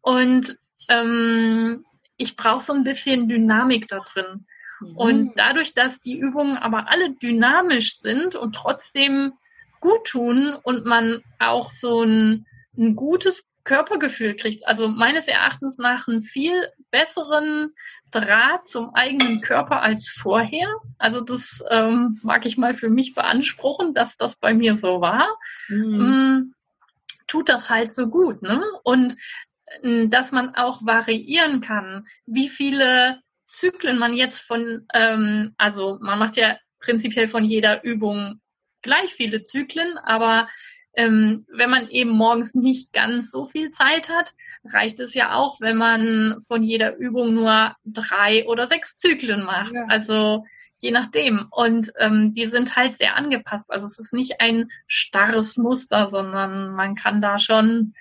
Und 0.00 0.56
ähm, 0.88 1.84
ich 2.16 2.36
brauche 2.36 2.64
so 2.64 2.72
ein 2.72 2.84
bisschen 2.84 3.28
Dynamik 3.28 3.88
da 3.88 3.98
drin. 3.98 4.46
Mhm. 4.80 4.96
Und 4.96 5.32
dadurch, 5.36 5.74
dass 5.74 5.98
die 5.98 6.16
Übungen 6.16 6.56
aber 6.56 6.88
alle 6.88 7.14
dynamisch 7.16 7.98
sind 7.98 8.36
und 8.36 8.54
trotzdem 8.54 9.32
gut 9.80 10.04
tun 10.04 10.56
und 10.62 10.86
man 10.86 11.20
auch 11.40 11.72
so 11.72 12.02
ein, 12.02 12.46
ein 12.76 12.94
gutes 12.94 13.48
Körpergefühl 13.68 14.34
kriegt, 14.34 14.66
also 14.66 14.88
meines 14.88 15.28
Erachtens 15.28 15.76
nach 15.76 16.08
einen 16.08 16.22
viel 16.22 16.68
besseren 16.90 17.74
Draht 18.10 18.66
zum 18.66 18.94
eigenen 18.94 19.42
Körper 19.42 19.82
als 19.82 20.08
vorher. 20.08 20.68
Also 20.96 21.20
das 21.20 21.62
ähm, 21.68 22.18
mag 22.22 22.46
ich 22.46 22.56
mal 22.56 22.74
für 22.74 22.88
mich 22.88 23.14
beanspruchen, 23.14 23.92
dass 23.92 24.16
das 24.16 24.36
bei 24.36 24.54
mir 24.54 24.78
so 24.78 25.02
war. 25.02 25.28
Mhm. 25.68 26.00
Ähm, 26.00 26.54
tut 27.26 27.50
das 27.50 27.68
halt 27.68 27.92
so 27.92 28.08
gut, 28.08 28.40
ne? 28.40 28.62
Und 28.84 29.16
äh, 29.82 30.08
dass 30.08 30.32
man 30.32 30.54
auch 30.54 30.86
variieren 30.86 31.60
kann, 31.60 32.06
wie 32.24 32.48
viele 32.48 33.20
Zyklen 33.48 33.98
man 33.98 34.14
jetzt 34.14 34.40
von, 34.40 34.86
ähm, 34.94 35.54
also 35.58 35.98
man 36.00 36.18
macht 36.18 36.36
ja 36.36 36.56
prinzipiell 36.80 37.28
von 37.28 37.44
jeder 37.44 37.84
Übung 37.84 38.40
gleich 38.80 39.12
viele 39.12 39.42
Zyklen, 39.42 39.98
aber 39.98 40.48
ähm, 40.94 41.46
wenn 41.52 41.70
man 41.70 41.88
eben 41.88 42.10
morgens 42.10 42.54
nicht 42.54 42.92
ganz 42.92 43.30
so 43.30 43.46
viel 43.46 43.70
Zeit 43.72 44.08
hat, 44.08 44.34
reicht 44.64 44.98
es 45.00 45.14
ja 45.14 45.34
auch, 45.34 45.60
wenn 45.60 45.76
man 45.76 46.42
von 46.46 46.62
jeder 46.62 46.96
Übung 46.96 47.34
nur 47.34 47.76
drei 47.84 48.46
oder 48.46 48.66
sechs 48.66 48.96
Zyklen 48.96 49.44
macht. 49.44 49.74
Ja. 49.74 49.86
Also 49.88 50.44
je 50.78 50.90
nachdem. 50.90 51.46
Und 51.50 51.92
ähm, 51.98 52.34
die 52.34 52.46
sind 52.46 52.76
halt 52.76 52.98
sehr 52.98 53.16
angepasst. 53.16 53.70
Also 53.70 53.86
es 53.86 53.98
ist 53.98 54.12
nicht 54.12 54.40
ein 54.40 54.70
starres 54.86 55.56
Muster, 55.56 56.08
sondern 56.10 56.72
man 56.72 56.94
kann 56.94 57.20
da 57.20 57.38
schon 57.38 57.94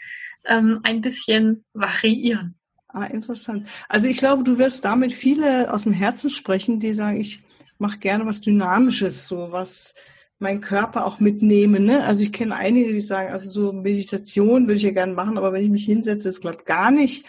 ähm, 0.45 0.80
ein 0.84 1.02
bisschen 1.02 1.65
variieren. 1.73 2.56
Ah, 2.88 3.06
interessant. 3.06 3.67
Also 3.89 4.08
ich 4.08 4.17
glaube, 4.17 4.43
du 4.43 4.58
wirst 4.58 4.86
damit 4.86 5.13
viele 5.13 5.73
aus 5.73 5.84
dem 5.84 5.93
Herzen 5.93 6.30
sprechen, 6.30 6.80
die 6.80 6.93
sagen, 6.93 7.19
ich 7.19 7.39
mache 7.78 8.00
gerne 8.00 8.26
was 8.26 8.41
Dynamisches, 8.41 9.28
so 9.28 9.52
was 9.52 9.93
mein 10.39 10.62
Körper 10.62 11.06
auch 11.06 11.19
mitnehmen. 11.19 11.86
Ne? 11.86 12.04
Also 12.04 12.21
ich 12.21 12.32
kenne 12.32 12.56
einige, 12.56 12.93
die 12.93 13.02
sagen, 13.02 13.32
also 13.32 13.50
so 13.50 13.73
Meditation 13.73 14.67
würde 14.67 14.76
ich 14.76 14.84
ja 14.84 14.91
gerne 14.91 15.13
machen, 15.13 15.38
aber 15.38 15.54
wenn 15.54 15.63
ich 15.63 15.69
mich 15.69 15.86
hinsetze, 15.86 16.28
das 16.28 16.41
klappt 16.41 16.65
gar 16.65 16.91
nicht. 16.91 17.26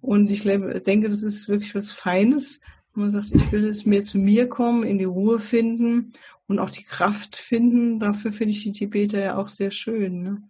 Und 0.00 0.30
ich 0.30 0.42
denke, 0.42 1.08
das 1.08 1.22
ist 1.22 1.48
wirklich 1.48 1.74
was 1.74 1.90
Feines. 1.90 2.60
Man 2.92 3.10
sagt, 3.10 3.32
ich 3.32 3.50
will 3.50 3.64
es 3.64 3.86
mehr 3.86 4.04
zu 4.04 4.18
mir 4.18 4.48
kommen, 4.48 4.84
in 4.84 4.98
die 4.98 5.04
Ruhe 5.04 5.40
finden 5.40 6.12
und 6.46 6.58
auch 6.58 6.70
die 6.70 6.84
Kraft 6.84 7.36
finden. 7.36 7.98
Dafür 7.98 8.30
finde 8.30 8.52
ich 8.52 8.62
die 8.62 8.72
Tibeter 8.72 9.18
ja 9.18 9.36
auch 9.36 9.48
sehr 9.48 9.70
schön. 9.70 10.22
Ne? 10.22 10.42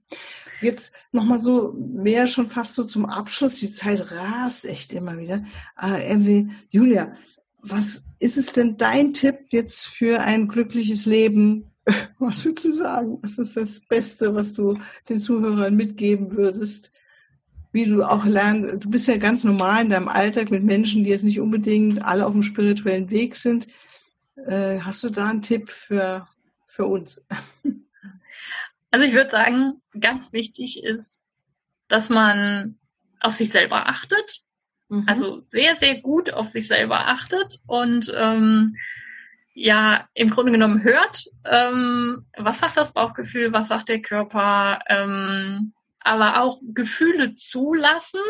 Jetzt 0.61 0.93
nochmal 1.13 1.39
so, 1.39 1.73
mehr 1.73 2.27
schon 2.27 2.49
fast 2.49 2.75
so 2.75 2.85
zum 2.85 3.07
Abschluss. 3.07 3.61
Die 3.61 3.71
Zeit 3.71 4.11
rast 4.11 4.67
echt 4.67 4.93
immer 4.93 5.19
wieder. 5.19 5.45
Äh, 5.81 6.45
Julia, 6.69 7.17
was 7.63 8.09
ist 8.19 8.37
es 8.37 8.53
denn 8.53 8.77
dein 8.77 9.15
Tipp 9.15 9.47
jetzt 9.51 9.87
für 9.87 10.21
ein 10.21 10.49
glückliches 10.49 11.07
Leben 11.07 11.71
Was 12.19 12.45
würdest 12.45 12.65
du 12.65 12.73
sagen? 12.73 13.19
Was 13.23 13.39
ist 13.39 13.57
das 13.57 13.81
Beste, 13.81 14.35
was 14.35 14.53
du 14.55 14.79
den 15.09 15.19
Zuhörern 15.19 15.75
mitgeben 15.75 16.33
würdest? 16.33 16.93
Wie 17.73 17.85
du 17.85 18.03
auch 18.03 18.25
lernst, 18.25 18.85
du 18.85 18.91
bist 18.91 19.09
ja 19.09 19.17
ganz 19.17 19.45
normal 19.45 19.83
in 19.83 19.91
deinem 19.91 20.09
Alltag 20.09 20.51
mit 20.51 20.63
Menschen, 20.63 21.05
die 21.05 21.11
jetzt 21.11 21.25
nicht 21.25 21.41
unbedingt 21.41 22.03
alle 22.03 22.25
auf 22.25 22.33
dem 22.33 22.43
spirituellen 22.43 23.11
Weg 23.11 23.37
sind. 23.37 23.67
Äh, 24.37 24.81
hast 24.81 25.03
du 25.05 25.11
da 25.11 25.29
einen 25.29 25.43
Tipp 25.43 25.71
für, 25.71 26.29
für 26.67 26.87
uns? 26.87 27.25
Also 28.91 29.07
ich 29.07 29.13
würde 29.13 29.31
sagen, 29.31 29.83
ganz 29.99 30.33
wichtig 30.33 30.85
ist, 30.85 31.21
dass 31.89 32.11
man 32.11 32.79
auf 33.19 33.35
sich 33.35 33.51
selber 33.51 33.89
achtet. 33.89 34.41
Mhm. 34.89 35.03
Also 35.09 35.45
sehr, 35.49 35.77
sehr 35.79 36.01
gut 36.01 36.33
auf 36.33 36.51
sich 36.51 36.69
selber 36.69 37.09
achtet 37.09 37.59
und 37.67 38.13
ähm, 38.15 38.77
ja 39.55 40.09
im 40.15 40.31
Grunde 40.31 40.53
genommen 40.53 40.83
hört, 40.83 41.25
ähm, 41.45 42.27
was 42.37 42.59
sagt 42.59 42.77
das 42.77 42.93
Bauchgefühl, 42.93 43.53
was 43.53 43.69
sagt 43.69 43.89
der 43.89 44.03
Körper, 44.03 44.81
ähm, 44.89 45.73
aber 46.01 46.43
auch 46.43 46.61
Gefühle 46.75 47.37
zulassen, 47.37 48.21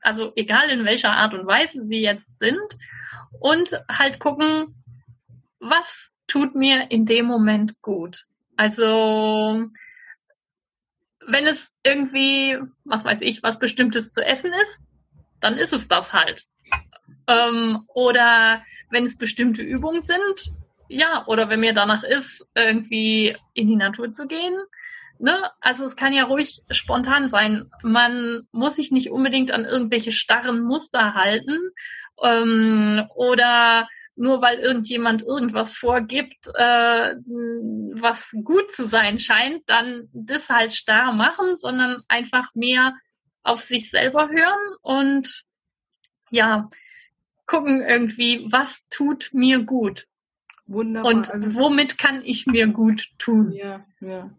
also 0.00 0.32
egal 0.36 0.70
in 0.70 0.84
welcher 0.84 1.12
Art 1.12 1.34
und 1.34 1.46
Weise 1.46 1.84
sie 1.84 2.00
jetzt 2.00 2.38
sind, 2.38 2.58
und 3.40 3.72
halt 3.88 4.20
gucken, 4.20 4.74
was 5.58 6.10
tut 6.26 6.54
mir 6.54 6.90
in 6.90 7.04
dem 7.04 7.26
Moment 7.26 7.80
gut. 7.82 8.24
Also 8.56 9.68
wenn 11.26 11.46
es 11.46 11.72
irgendwie, 11.84 12.58
was 12.84 13.04
weiß 13.04 13.20
ich, 13.20 13.42
was 13.42 13.58
Bestimmtes 13.58 14.12
zu 14.12 14.24
essen 14.24 14.52
ist, 14.52 14.86
dann 15.40 15.58
ist 15.58 15.72
es 15.72 15.88
das 15.88 16.12
halt. 16.12 16.46
Ähm, 17.26 17.84
oder 17.88 18.62
wenn 18.90 19.04
es 19.04 19.18
bestimmte 19.18 19.62
Übungen 19.62 20.00
sind, 20.00 20.52
ja, 20.88 21.24
oder 21.26 21.48
wenn 21.48 21.60
mir 21.60 21.74
danach 21.74 22.02
ist, 22.02 22.46
irgendwie 22.54 23.36
in 23.54 23.68
die 23.68 23.76
Natur 23.76 24.12
zu 24.12 24.26
gehen. 24.26 24.56
Ne? 25.18 25.50
Also 25.60 25.84
es 25.84 25.96
kann 25.96 26.12
ja 26.12 26.24
ruhig 26.24 26.62
spontan 26.70 27.28
sein. 27.28 27.70
Man 27.82 28.46
muss 28.52 28.76
sich 28.76 28.90
nicht 28.90 29.10
unbedingt 29.10 29.50
an 29.50 29.64
irgendwelche 29.64 30.12
starren 30.12 30.62
Muster 30.62 31.14
halten 31.14 31.58
ähm, 32.22 33.04
oder 33.14 33.88
nur 34.16 34.42
weil 34.42 34.58
irgendjemand 34.58 35.22
irgendwas 35.22 35.74
vorgibt, 35.74 36.48
äh, 36.54 37.14
was 37.14 38.30
gut 38.44 38.72
zu 38.72 38.84
sein 38.84 39.20
scheint, 39.20 39.62
dann 39.66 40.08
das 40.12 40.48
halt 40.48 40.72
starr 40.72 41.12
machen, 41.12 41.56
sondern 41.56 42.02
einfach 42.08 42.54
mehr 42.54 42.94
auf 43.44 43.62
sich 43.62 43.90
selber 43.90 44.28
hören 44.28 44.76
und 44.82 45.44
ja, 46.30 46.68
gucken 47.46 47.80
irgendwie, 47.80 48.46
was 48.50 48.80
tut 48.90 49.30
mir 49.32 49.60
gut. 49.60 50.06
Wunderbar. 50.68 51.12
Und 51.12 51.30
also 51.30 51.54
womit 51.54 51.98
kann 51.98 52.22
ich 52.22 52.46
mir 52.46 52.68
gut 52.68 53.08
tun? 53.18 53.50
Ja, 53.52 53.84
ja. 54.00 54.30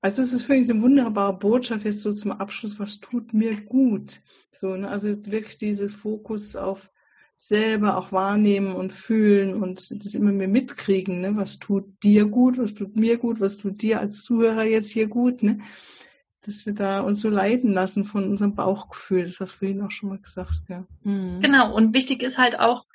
Also 0.00 0.22
es 0.22 0.32
ist 0.32 0.48
wirklich 0.48 0.70
eine 0.70 0.82
wunderbare 0.82 1.32
Botschaft 1.32 1.84
jetzt 1.84 2.02
so 2.02 2.12
zum 2.12 2.32
Abschluss, 2.32 2.78
was 2.78 3.00
tut 3.00 3.32
mir 3.32 3.60
gut? 3.60 4.20
So, 4.52 4.74
ne? 4.76 4.88
also 4.88 5.08
wirklich 5.26 5.56
dieses 5.56 5.92
Fokus 5.92 6.56
auf 6.56 6.90
selber 7.36 7.96
auch 7.96 8.10
wahrnehmen 8.10 8.74
und 8.74 8.92
fühlen 8.92 9.62
und 9.62 10.04
das 10.04 10.14
immer 10.14 10.32
mehr 10.32 10.48
mitkriegen, 10.48 11.20
ne? 11.20 11.36
was 11.36 11.60
tut 11.60 11.84
dir 12.02 12.26
gut, 12.26 12.58
was 12.58 12.74
tut 12.74 12.96
mir 12.96 13.16
gut, 13.16 13.40
was 13.40 13.56
tut 13.56 13.80
dir 13.80 14.00
als 14.00 14.22
Zuhörer 14.22 14.64
jetzt 14.64 14.90
hier 14.90 15.06
gut, 15.06 15.44
ne? 15.44 15.60
dass 16.42 16.66
wir 16.66 16.74
da 16.74 17.00
uns 17.00 17.20
so 17.20 17.28
leiten 17.28 17.72
lassen 17.72 18.04
von 18.04 18.28
unserem 18.28 18.56
Bauchgefühl, 18.56 19.24
das 19.24 19.38
hast 19.38 19.52
du 19.52 19.58
vorhin 19.58 19.82
auch 19.82 19.92
schon 19.92 20.08
mal 20.08 20.18
gesagt. 20.18 20.62
Ja. 20.68 20.84
Mhm. 21.02 21.40
Genau, 21.40 21.74
und 21.74 21.94
wichtig 21.94 22.22
ist 22.22 22.38
halt 22.38 22.58
auch 22.58 22.86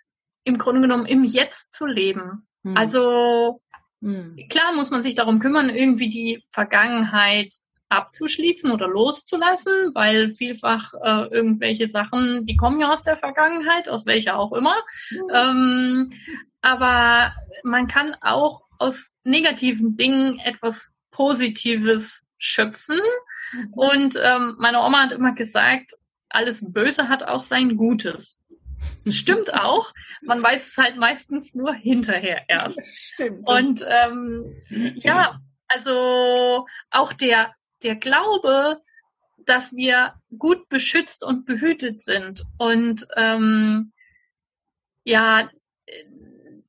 im 0.43 0.57
Grunde 0.57 0.81
genommen 0.81 1.05
im 1.05 1.23
Jetzt 1.23 1.73
zu 1.73 1.85
leben. 1.85 2.43
Hm. 2.63 2.77
Also 2.77 3.61
hm. 4.01 4.37
klar 4.49 4.73
muss 4.73 4.89
man 4.89 5.03
sich 5.03 5.15
darum 5.15 5.39
kümmern, 5.39 5.69
irgendwie 5.69 6.09
die 6.09 6.43
Vergangenheit 6.49 7.53
abzuschließen 7.89 8.71
oder 8.71 8.87
loszulassen, 8.87 9.91
weil 9.93 10.31
vielfach 10.31 10.93
äh, 10.95 11.27
irgendwelche 11.27 11.87
Sachen, 11.87 12.45
die 12.45 12.55
kommen 12.55 12.79
ja 12.79 12.91
aus 12.91 13.03
der 13.03 13.17
Vergangenheit, 13.17 13.87
aus 13.87 14.05
welcher 14.05 14.37
auch 14.37 14.51
immer. 14.53 14.75
Mhm. 15.11 15.29
Ähm, 15.33 16.13
aber 16.61 17.33
man 17.63 17.87
kann 17.87 18.15
auch 18.21 18.61
aus 18.79 19.11
negativen 19.23 19.95
Dingen 19.95 20.39
etwas 20.39 20.91
Positives 21.11 22.25
schöpfen. 22.37 22.99
Mhm. 23.51 23.73
Und 23.73 24.19
ähm, 24.21 24.55
meine 24.57 24.81
Oma 24.81 25.03
hat 25.03 25.11
immer 25.11 25.33
gesagt, 25.33 25.93
alles 26.29 26.65
Böse 26.73 27.09
hat 27.09 27.23
auch 27.23 27.43
sein 27.43 27.77
Gutes. 27.77 28.39
Stimmt 29.09 29.53
auch. 29.53 29.93
Man 30.21 30.41
weiß 30.41 30.67
es 30.67 30.77
halt 30.77 30.97
meistens 30.97 31.53
nur 31.53 31.73
hinterher 31.73 32.43
erst. 32.47 32.79
Stimmt. 32.93 33.47
Und 33.47 33.85
ähm, 33.87 34.55
ja, 34.95 35.39
also 35.67 36.65
auch 36.89 37.13
der, 37.13 37.53
der 37.83 37.95
Glaube, 37.95 38.81
dass 39.45 39.73
wir 39.73 40.13
gut 40.37 40.69
beschützt 40.69 41.23
und 41.23 41.45
behütet 41.45 42.03
sind 42.03 42.43
und 42.57 43.05
ähm, 43.17 43.91
ja, 45.03 45.49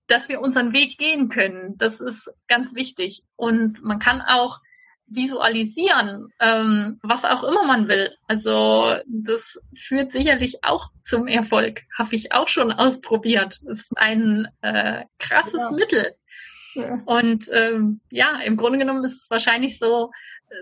dass 0.06 0.28
wir 0.28 0.40
unseren 0.40 0.72
Weg 0.72 0.98
gehen 0.98 1.28
können. 1.28 1.76
Das 1.78 2.00
ist 2.00 2.30
ganz 2.48 2.74
wichtig. 2.74 3.24
Und 3.36 3.82
man 3.82 3.98
kann 3.98 4.20
auch 4.20 4.58
visualisieren, 5.06 6.32
ähm, 6.40 6.98
was 7.02 7.24
auch 7.24 7.44
immer 7.44 7.64
man 7.64 7.88
will. 7.88 8.16
Also 8.26 8.96
das 9.06 9.60
führt 9.76 10.12
sicherlich 10.12 10.64
auch 10.64 10.90
zum 11.06 11.28
Erfolg. 11.28 11.82
Habe 11.96 12.16
ich 12.16 12.32
auch 12.32 12.48
schon 12.48 12.72
ausprobiert. 12.72 13.60
Das 13.64 13.80
ist 13.80 13.96
ein 13.96 14.48
äh, 14.62 15.04
krasses 15.18 15.60
ja. 15.60 15.70
Mittel. 15.70 16.14
Ja. 16.74 17.02
Und 17.04 17.48
ähm, 17.52 18.00
ja, 18.10 18.40
im 18.40 18.56
Grunde 18.56 18.78
genommen 18.78 19.04
ist 19.04 19.22
es 19.22 19.30
wahrscheinlich 19.30 19.78
so, 19.78 20.10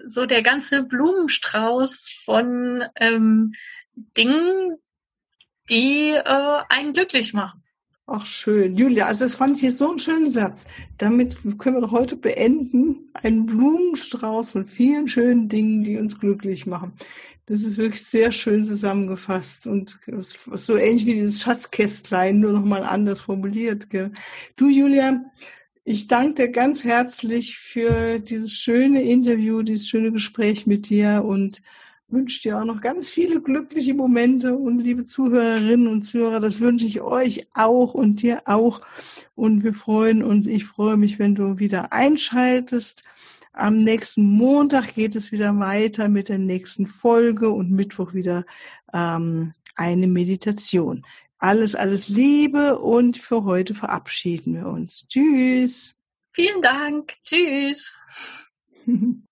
so 0.07 0.27
der 0.27 0.43
ganze 0.43 0.83
Blumenstrauß 0.83 2.23
von 2.25 2.85
ähm, 2.97 3.53
Dingen, 3.95 4.77
die 5.69 6.11
äh, 6.11 6.63
einen 6.69 6.93
glücklich 6.93 7.33
machen. 7.33 7.63
Ach 8.07 8.27
schön, 8.27 8.77
Julia, 8.77 9.07
also 9.07 9.25
das 9.25 9.37
fand 9.37 9.57
ich 9.57 9.63
jetzt 9.63 9.79
so 9.79 9.89
einen 9.89 9.99
schönen 9.99 10.31
Satz. 10.31 10.67
Damit 10.99 11.37
können 11.59 11.77
wir 11.77 11.83
doch 11.83 11.93
heute 11.93 12.17
beenden. 12.17 13.11
Ein 13.15 13.47
Blumenstrauß 13.47 14.51
von 14.51 14.65
vielen 14.65 15.07
schönen 15.09 15.49
Dingen, 15.49 15.85
die 15.85 15.99
uns 15.99 16.19
glücklich 16.19 16.67
machen. 16.67 16.95
Das 17.47 17.63
ist 17.63 17.77
wirklich 17.77 18.05
sehr 18.05 18.33
schön 18.33 18.65
zusammengefasst 18.65 19.67
und 19.67 19.99
so 20.55 20.77
ähnlich 20.77 21.07
wie 21.07 21.15
dieses 21.15 21.41
Schatzkästlein, 21.43 22.41
nur 22.41 22.53
nochmal 22.53 22.83
anders 22.83 23.21
formuliert. 23.21 23.89
Gell? 23.89 24.13
Du, 24.57 24.69
Julia, 24.69 25.25
ich 25.85 26.09
danke 26.09 26.47
dir 26.47 26.53
ganz 26.53 26.85
herzlich 26.85 27.59
für 27.59 28.19
dieses 28.19 28.53
schöne 28.53 29.03
Interview, 29.03 29.63
dieses 29.63 29.89
schöne 29.89 30.13
Gespräch 30.13 30.67
mit 30.67 30.89
dir 30.89 31.25
und 31.25 31.63
wünsche 32.13 32.43
dir 32.43 32.59
auch 32.59 32.65
noch 32.65 32.81
ganz 32.81 33.09
viele 33.09 33.41
glückliche 33.41 33.95
Momente 33.95 34.55
und 34.55 34.79
liebe 34.79 35.05
Zuhörerinnen 35.05 35.87
und 35.87 36.03
Zuhörer, 36.03 36.41
das 36.41 36.61
wünsche 36.61 36.87
ich 36.87 37.01
euch 37.01 37.49
auch 37.55 37.95
und 37.95 38.23
dir 38.23 38.43
auch. 38.45 38.83
Und 39.35 39.65
wir 39.65 39.73
freuen 39.73 40.23
uns, 40.23 40.47
ich 40.47 40.65
freue 40.65 40.97
mich, 40.97 41.19
wenn 41.19 41.35
du 41.35 41.59
wieder 41.59 41.93
einschaltest. 41.93 43.03
Am 43.53 43.79
nächsten 43.79 44.25
Montag 44.25 44.95
geht 44.95 45.17
es 45.17 45.33
wieder 45.33 45.59
weiter 45.59 46.09
mit 46.09 46.29
der 46.29 46.39
nächsten 46.39 46.87
Folge 46.87 47.51
und 47.51 47.71
Mittwoch 47.71 48.15
wieder 48.15 48.45
ähm, 48.93 49.55
eine 49.75 50.07
Meditation. 50.07 51.05
Alles, 51.39 51.75
alles 51.75 52.09
Liebe 52.09 52.79
und 52.79 53.19
für 53.19 53.45
heute 53.45 53.75
verabschieden 53.75 54.55
wir 54.55 54.67
uns. 54.67 55.07
Tschüss. 55.09 55.95
Vielen 56.33 56.63
Dank. 56.63 57.15
Tschüss. 57.25 57.95